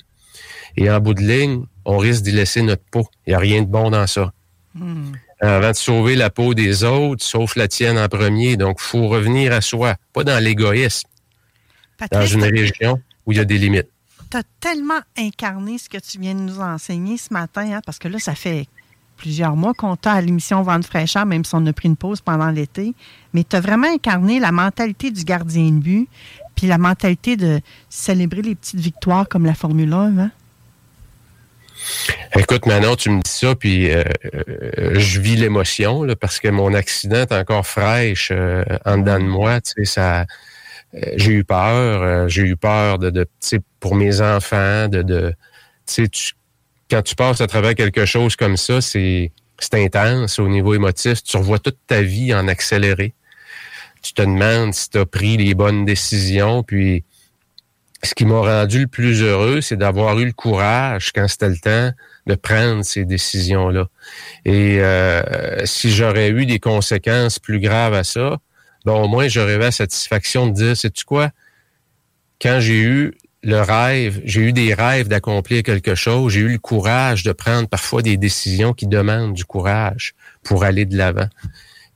Et 0.76 0.90
en 0.90 1.00
bout 1.00 1.14
de 1.14 1.22
ligne, 1.22 1.64
on 1.84 1.98
risque 1.98 2.22
d'y 2.22 2.32
laisser 2.32 2.62
notre 2.62 2.82
peau. 2.90 3.06
Il 3.26 3.30
n'y 3.30 3.34
a 3.34 3.38
rien 3.38 3.62
de 3.62 3.68
bon 3.68 3.90
dans 3.90 4.06
ça. 4.06 4.32
Hmm. 4.74 5.12
Avant 5.40 5.70
de 5.70 5.76
sauver 5.76 6.16
la 6.16 6.30
peau 6.30 6.54
des 6.54 6.84
autres, 6.84 7.24
sauf 7.24 7.54
la 7.54 7.68
tienne 7.68 7.98
en 7.98 8.08
premier. 8.08 8.56
Donc, 8.56 8.78
il 8.80 8.84
faut 8.84 9.08
revenir 9.08 9.52
à 9.52 9.60
soi, 9.60 9.96
pas 10.12 10.24
dans 10.24 10.42
l'égoïsme, 10.42 11.08
dans 12.10 12.26
une 12.26 12.44
région 12.44 13.00
où 13.26 13.32
il 13.32 13.38
y 13.38 13.40
a 13.40 13.44
des 13.44 13.58
limites 13.58 13.88
tu 14.34 14.38
as 14.38 14.42
tellement 14.58 15.00
incarné 15.16 15.78
ce 15.78 15.88
que 15.88 15.98
tu 15.98 16.18
viens 16.18 16.34
de 16.34 16.40
nous 16.40 16.58
enseigner 16.58 17.16
ce 17.18 17.32
matin, 17.32 17.72
hein, 17.72 17.80
parce 17.86 18.00
que 18.00 18.08
là, 18.08 18.18
ça 18.18 18.34
fait 18.34 18.66
plusieurs 19.16 19.56
mois 19.56 19.74
qu'on 19.74 19.96
à 20.04 20.20
l'émission 20.20 20.62
Vente 20.62 20.84
fraîcheur, 20.84 21.26
même 21.26 21.44
si 21.44 21.54
on 21.54 21.64
a 21.66 21.72
pris 21.72 21.88
une 21.88 21.96
pause 21.96 22.20
pendant 22.20 22.50
l'été. 22.50 22.94
Mais 23.32 23.44
tu 23.44 23.56
as 23.56 23.60
vraiment 23.60 23.88
incarné 23.88 24.40
la 24.40 24.52
mentalité 24.52 25.10
du 25.10 25.24
gardien 25.24 25.70
de 25.70 25.78
but, 25.78 26.08
puis 26.54 26.66
la 26.66 26.78
mentalité 26.78 27.36
de 27.36 27.60
célébrer 27.88 28.42
les 28.42 28.54
petites 28.54 28.80
victoires 28.80 29.28
comme 29.28 29.46
la 29.46 29.54
Formule 29.54 29.92
1. 29.92 30.18
Hein? 30.18 30.30
Écoute, 32.36 32.66
Manon, 32.66 32.96
tu 32.96 33.10
me 33.10 33.20
dis 33.22 33.30
ça, 33.30 33.54
puis 33.54 33.90
euh, 33.90 34.04
euh, 34.34 34.98
je 34.98 35.20
vis 35.20 35.36
l'émotion, 35.36 36.06
parce 36.20 36.40
que 36.40 36.48
mon 36.48 36.74
accident 36.74 37.16
est 37.22 37.32
encore 37.32 37.66
fraîche 37.66 38.30
euh, 38.32 38.64
en 38.84 38.98
dedans 38.98 39.18
de 39.18 39.24
moi. 39.24 39.60
Tu 39.60 39.84
sais, 39.84 40.24
j'ai 41.16 41.32
eu 41.32 41.44
peur. 41.44 42.28
J'ai 42.28 42.42
eu 42.42 42.56
peur 42.56 42.98
de, 42.98 43.26
pour 43.80 43.94
mes 43.94 44.20
enfants, 44.20 44.88
de, 44.88 45.02
de 45.02 45.34
tu, 45.86 46.08
quand 46.94 47.02
tu 47.02 47.16
passes 47.16 47.40
à 47.40 47.48
travers 47.48 47.74
quelque 47.74 48.04
chose 48.04 48.36
comme 48.36 48.56
ça, 48.56 48.80
c'est 48.80 49.32
intense 49.72 50.38
au 50.38 50.46
niveau 50.46 50.74
émotif. 50.74 51.24
Tu 51.24 51.36
revois 51.36 51.58
toute 51.58 51.78
ta 51.88 52.02
vie 52.02 52.32
en 52.32 52.46
accéléré. 52.46 53.14
Tu 54.00 54.12
te 54.12 54.22
demandes 54.22 54.72
si 54.74 54.90
tu 54.90 54.98
as 54.98 55.06
pris 55.06 55.36
les 55.36 55.54
bonnes 55.54 55.84
décisions. 55.84 56.62
Puis, 56.62 57.02
ce 58.04 58.14
qui 58.14 58.24
m'a 58.24 58.38
rendu 58.38 58.78
le 58.82 58.86
plus 58.86 59.22
heureux, 59.22 59.60
c'est 59.60 59.74
d'avoir 59.76 60.20
eu 60.20 60.26
le 60.26 60.32
courage, 60.32 61.10
quand 61.12 61.26
c'était 61.26 61.48
le 61.48 61.56
temps, 61.56 61.90
de 62.28 62.36
prendre 62.36 62.84
ces 62.84 63.04
décisions-là. 63.04 63.88
Et 64.44 64.78
euh, 64.78 65.66
si 65.66 65.90
j'aurais 65.90 66.28
eu 66.28 66.46
des 66.46 66.60
conséquences 66.60 67.40
plus 67.40 67.58
graves 67.58 67.94
à 67.94 68.04
ça, 68.04 68.38
bon, 68.84 69.02
au 69.02 69.08
moins, 69.08 69.26
j'aurais 69.26 69.58
la 69.58 69.72
satisfaction 69.72 70.46
de 70.46 70.52
dire, 70.52 70.76
sais-tu 70.76 71.04
quoi? 71.04 71.30
Quand 72.40 72.60
j'ai 72.60 72.82
eu 72.82 73.14
le 73.44 73.60
rêve, 73.60 74.20
j'ai 74.24 74.40
eu 74.40 74.52
des 74.52 74.72
rêves 74.72 75.08
d'accomplir 75.08 75.62
quelque 75.62 75.94
chose, 75.94 76.32
j'ai 76.32 76.40
eu 76.40 76.48
le 76.48 76.58
courage 76.58 77.22
de 77.22 77.32
prendre 77.32 77.68
parfois 77.68 78.00
des 78.00 78.16
décisions 78.16 78.72
qui 78.72 78.86
demandent 78.86 79.34
du 79.34 79.44
courage 79.44 80.14
pour 80.42 80.64
aller 80.64 80.86
de 80.86 80.96
l'avant. 80.96 81.28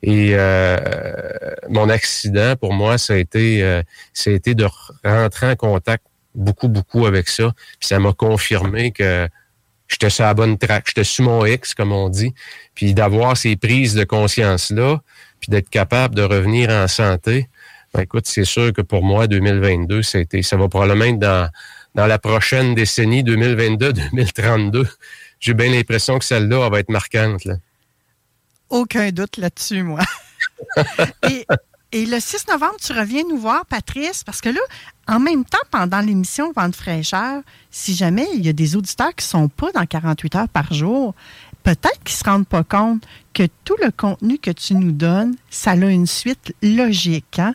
Et 0.02 0.32
euh, 0.34 0.76
mon 1.68 1.88
accident, 1.88 2.54
pour 2.54 2.72
moi, 2.72 2.98
ça 2.98 3.14
a 3.14 3.16
été, 3.16 3.62
euh, 3.62 3.82
ça 4.12 4.30
a 4.30 4.34
été 4.34 4.54
de 4.54 4.66
rentrer 5.04 5.50
en 5.50 5.56
contact 5.56 6.04
beaucoup, 6.34 6.68
beaucoup 6.68 7.06
avec 7.06 7.28
ça. 7.28 7.52
Puis 7.80 7.88
ça 7.88 7.98
m'a 7.98 8.12
confirmé 8.12 8.92
que 8.92 9.26
j'étais 9.88 10.11
sur 10.11 10.24
la 10.24 10.34
bonne 10.34 10.58
track, 10.58 10.84
j'étais 10.87 11.02
sur 11.02 11.24
mon 11.24 11.44
X, 11.46 11.74
comme 11.74 11.92
on 11.92 12.11
dit. 12.11 12.32
Puis 12.74 12.94
d'avoir 12.94 13.37
ces 13.37 13.56
prises 13.56 13.94
de 13.94 14.04
conscience-là, 14.04 15.00
puis 15.40 15.50
d'être 15.50 15.70
capable 15.70 16.14
de 16.14 16.22
revenir 16.22 16.70
en 16.70 16.87
santé, 16.88 17.48
ben 17.94 18.03
écoute, 18.03 18.27
c'est 18.27 18.44
sûr 18.44 18.72
que 18.72 18.83
pour 18.83 19.03
moi, 19.03 19.27
2022, 19.27 20.03
ça, 20.03 20.18
ça 20.42 20.57
va 20.57 20.68
probablement 20.68 21.07
être 21.07 21.18
dans, 21.18 21.51
dans 21.94 22.07
la 22.07 22.18
prochaine 22.18 22.74
décennie, 22.74 23.22
2022-2032. 23.22 24.87
J'ai 25.40 25.55
bien 25.55 25.70
l'impression 25.70 26.18
que 26.18 26.24
celle-là 26.24 26.68
va 26.68 26.81
être 26.81 26.90
marquante. 26.90 27.44
Là. 27.44 27.55
Aucun 28.68 29.11
doute 29.11 29.37
là-dessus, 29.38 29.83
moi. 29.83 30.01
et, 31.29 31.46
et, 31.92 32.07
le 32.07 32.20
6 32.20 32.48
novembre, 32.48 32.77
tu 32.83 32.92
reviens 32.92 33.22
nous 33.29 33.38
voir, 33.38 33.64
Patrice, 33.66 34.22
parce 34.24 34.40
que 34.40 34.51
là, 34.51 34.61
en 35.07 35.20
même 35.20 35.44
temps, 35.44 35.59
pendant 35.70 36.01
l'émission 36.01 36.53
Vente 36.53 36.77
fraîcheur, 36.77 37.42
si 37.70 37.94
jamais 37.94 38.27
il 38.35 38.44
y 38.44 38.48
a 38.48 38.53
des 38.53 38.77
auditeurs 38.77 39.14
qui 39.14 39.24
ne 39.24 39.29
sont 39.29 39.48
pas 39.48 39.72
dans 39.72 39.87
48 39.87 40.35
heures 40.35 40.48
par 40.48 40.74
jour, 40.74 41.14
peut-être 41.68 42.02
qu'ils 42.02 42.14
ne 42.14 42.18
se 42.18 42.24
rendent 42.24 42.46
pas 42.46 42.64
compte 42.64 43.02
que 43.35 43.42
tout 43.64 43.76
le 43.83 43.90
contenu 43.90 44.38
que 44.38 44.50
tu 44.50 44.74
nous 44.74 44.90
donnes, 44.90 45.37
ça 45.50 45.72
a 45.72 45.74
une 45.74 46.07
suite 46.07 46.54
logique. 46.62 47.38
Hein? 47.38 47.54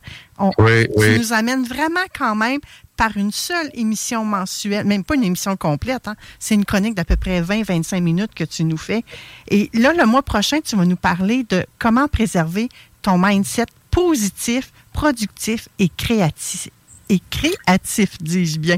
oui, 0.60 0.88
tu 1.00 1.18
nous 1.18 1.34
amènes 1.34 1.64
vraiment 1.64 2.06
quand 2.16 2.36
même 2.36 2.60
par 2.96 3.18
une 3.18 3.32
seule 3.32 3.72
émission 3.74 4.24
mensuelle, 4.24 4.86
même 4.86 5.04
pas 5.04 5.16
une 5.16 5.24
émission 5.24 5.58
complète, 5.58 6.08
hein? 6.08 6.16
c'est 6.38 6.54
une 6.54 6.64
chronique 6.64 6.94
d'à 6.94 7.06
peu 7.06 7.16
près 7.16 7.42
20-25 7.42 8.02
minutes 8.02 8.36
que 8.36 8.44
tu 8.44 8.64
nous 8.66 8.78
fais. 8.78 9.04
Et 9.48 9.72
là, 9.74 9.94
le 9.94 10.06
mois 10.06 10.22
prochain, 10.22 10.60
tu 10.64 10.76
vas 10.76 10.86
nous 10.86 10.96
parler 10.96 11.44
de 11.50 11.66
comment 11.80 12.08
préserver 12.08 12.70
ton 13.02 13.18
mindset 13.18 13.66
positif, 13.90 14.72
productif 14.94 15.70
et 15.80 15.90
créatif. 15.90 16.70
Et 17.10 17.20
créatif, 17.32 18.22
dis-je 18.22 18.60
bien. 18.60 18.78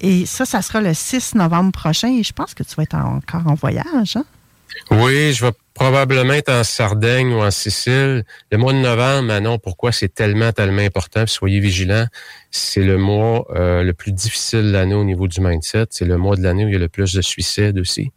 Et 0.00 0.24
ça, 0.24 0.46
ça 0.46 0.62
sera 0.62 0.80
le 0.80 0.94
6 0.94 1.34
novembre 1.34 1.72
prochain 1.72 2.08
et 2.08 2.22
je 2.22 2.32
pense 2.32 2.54
que 2.54 2.62
tu 2.62 2.74
vas 2.76 2.84
être 2.84 2.96
encore 2.96 3.46
en 3.46 3.54
voyage. 3.54 4.16
Hein? 4.16 4.24
Oui, 4.90 5.32
je 5.32 5.44
vais 5.44 5.52
probablement 5.74 6.34
être 6.34 6.52
en 6.52 6.64
Sardaigne 6.64 7.32
ou 7.32 7.40
en 7.42 7.50
Sicile. 7.50 8.24
Le 8.50 8.58
mois 8.58 8.72
de 8.72 8.78
novembre, 8.78 9.22
Manon, 9.22 9.58
pourquoi 9.58 9.92
c'est 9.92 10.12
tellement, 10.12 10.52
tellement 10.52 10.82
important? 10.82 11.26
Soyez 11.26 11.60
vigilants. 11.60 12.06
C'est 12.50 12.82
le 12.82 12.96
mois 12.96 13.46
euh, 13.54 13.82
le 13.82 13.92
plus 13.92 14.12
difficile 14.12 14.62
de 14.62 14.70
l'année 14.70 14.94
au 14.94 15.04
niveau 15.04 15.26
du 15.26 15.40
mindset. 15.40 15.86
C'est 15.90 16.04
le 16.04 16.16
mois 16.16 16.36
de 16.36 16.42
l'année 16.42 16.64
où 16.64 16.68
il 16.68 16.74
y 16.74 16.76
a 16.76 16.80
le 16.80 16.88
plus 16.88 17.12
de 17.12 17.22
suicides 17.22 17.78
aussi. 17.78 18.12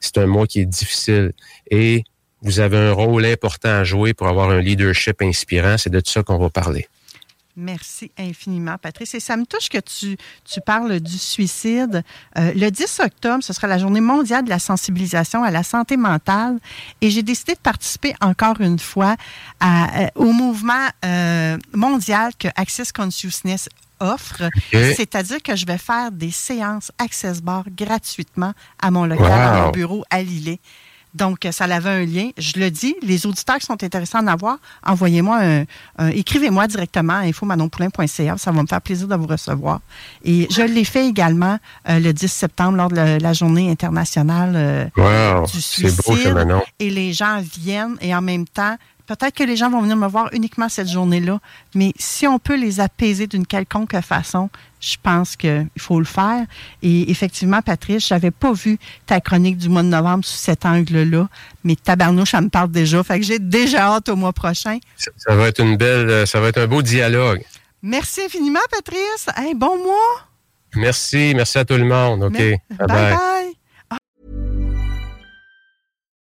C'est 0.00 0.18
un 0.18 0.26
mois 0.26 0.46
qui 0.46 0.60
est 0.60 0.66
difficile. 0.66 1.32
Et 1.70 2.04
vous 2.42 2.60
avez 2.60 2.76
un 2.76 2.92
rôle 2.92 3.26
important 3.26 3.70
à 3.70 3.84
jouer 3.84 4.14
pour 4.14 4.28
avoir 4.28 4.50
un 4.50 4.60
leadership 4.60 5.20
inspirant. 5.22 5.76
C'est 5.78 5.90
de 5.90 6.02
ça 6.04 6.22
qu'on 6.22 6.38
va 6.38 6.50
parler. 6.50 6.88
Merci 7.56 8.10
infiniment, 8.18 8.76
Patrice. 8.78 9.14
Et 9.14 9.20
ça 9.20 9.36
me 9.36 9.46
touche 9.46 9.68
que 9.68 9.78
tu, 9.78 10.16
tu 10.44 10.60
parles 10.60 10.98
du 10.98 11.18
suicide. 11.18 12.02
Euh, 12.36 12.52
le 12.54 12.70
10 12.70 13.00
octobre, 13.00 13.44
ce 13.44 13.52
sera 13.52 13.68
la 13.68 13.78
journée 13.78 14.00
mondiale 14.00 14.44
de 14.44 14.50
la 14.50 14.58
sensibilisation 14.58 15.44
à 15.44 15.50
la 15.52 15.62
santé 15.62 15.96
mentale. 15.96 16.58
Et 17.00 17.10
j'ai 17.10 17.22
décidé 17.22 17.54
de 17.54 17.60
participer 17.60 18.14
encore 18.20 18.60
une 18.60 18.80
fois 18.80 19.16
à, 19.60 20.02
euh, 20.02 20.06
au 20.16 20.32
mouvement 20.32 20.88
euh, 21.04 21.56
mondial 21.72 22.32
que 22.38 22.48
Access 22.56 22.90
Consciousness 22.90 23.68
offre. 24.00 24.42
C'est-à-dire 24.72 25.42
que 25.42 25.54
je 25.54 25.64
vais 25.66 25.78
faire 25.78 26.10
des 26.10 26.30
séances 26.30 26.90
Access 26.98 27.40
Bar 27.40 27.64
gratuitement 27.76 28.52
à 28.80 28.90
mon 28.90 29.06
local, 29.06 29.30
à 29.30 29.62
mon 29.62 29.70
bureau 29.70 30.04
à 30.10 30.22
Lillet. 30.22 30.58
Donc, 31.14 31.46
ça 31.50 31.64
avait 31.64 31.90
un 31.90 32.04
lien. 32.04 32.30
Je 32.36 32.58
le 32.58 32.70
dis, 32.70 32.94
les 33.02 33.26
auditeurs 33.26 33.58
qui 33.58 33.66
sont 33.66 33.82
intéressés 33.82 34.16
à 34.16 34.20
en 34.20 34.26
avoir, 34.26 34.58
envoyez-moi 34.84 35.40
un, 35.98 36.08
écrivez-moi 36.08 36.66
directement 36.66 37.14
à 37.14 37.20
infomanonpoulain.ca. 37.20 38.36
Ça 38.36 38.50
va 38.50 38.62
me 38.62 38.66
faire 38.66 38.80
plaisir 38.80 39.08
de 39.08 39.14
vous 39.14 39.26
recevoir. 39.26 39.80
Et 40.24 40.48
je 40.50 40.62
l'ai 40.62 40.84
fait 40.84 41.06
également 41.06 41.58
euh, 41.88 41.98
le 42.00 42.12
10 42.12 42.28
septembre 42.28 42.76
lors 42.76 42.88
de 42.88 43.22
la, 43.22 43.32
journée 43.32 43.70
internationale 43.70 44.52
euh, 44.54 45.40
du 45.46 45.60
suicide. 45.60 46.00
Beau, 46.06 46.14
et 46.78 46.90
les 46.90 47.12
gens 47.12 47.40
viennent 47.40 47.96
et 48.00 48.14
en 48.14 48.22
même 48.22 48.46
temps, 48.46 48.76
Peut-être 49.06 49.34
que 49.34 49.44
les 49.44 49.56
gens 49.56 49.68
vont 49.68 49.82
venir 49.82 49.96
me 49.96 50.06
voir 50.06 50.30
uniquement 50.32 50.70
cette 50.70 50.88
journée-là, 50.88 51.38
mais 51.74 51.92
si 51.98 52.26
on 52.26 52.38
peut 52.38 52.56
les 52.56 52.80
apaiser 52.80 53.26
d'une 53.26 53.46
quelconque 53.46 54.00
façon, 54.00 54.48
je 54.80 54.96
pense 55.02 55.36
qu'il 55.36 55.68
faut 55.78 55.98
le 55.98 56.06
faire. 56.06 56.46
Et 56.82 57.10
effectivement, 57.10 57.60
Patrice, 57.60 58.08
j'avais 58.08 58.30
pas 58.30 58.52
vu 58.52 58.78
ta 59.04 59.20
chronique 59.20 59.58
du 59.58 59.68
mois 59.68 59.82
de 59.82 59.88
novembre 59.88 60.24
sous 60.24 60.38
cet 60.38 60.64
angle-là, 60.64 61.28
mais 61.64 61.76
tabarnouche, 61.76 62.30
ça 62.30 62.40
me 62.40 62.48
parle 62.48 62.70
déjà. 62.70 63.02
Fait 63.02 63.20
que 63.20 63.26
j'ai 63.26 63.38
déjà 63.38 63.94
hâte 63.94 64.08
au 64.08 64.16
mois 64.16 64.32
prochain. 64.32 64.78
Ça, 64.96 65.34
va 65.34 65.48
être 65.48 65.60
une 65.60 65.76
belle, 65.76 66.26
ça 66.26 66.40
va 66.40 66.48
être 66.48 66.58
un 66.58 66.66
beau 66.66 66.80
dialogue. 66.80 67.42
Merci 67.82 68.22
infiniment, 68.22 68.60
Patrice. 68.70 69.26
Hey, 69.36 69.54
bon 69.54 69.76
mois. 69.84 70.28
Merci, 70.76 71.34
merci 71.36 71.58
à 71.58 71.64
tout 71.66 71.74
le 71.74 71.84
monde. 71.84 72.24
OK? 72.24 72.38
bye. 72.38 72.86
bye. 72.88 73.53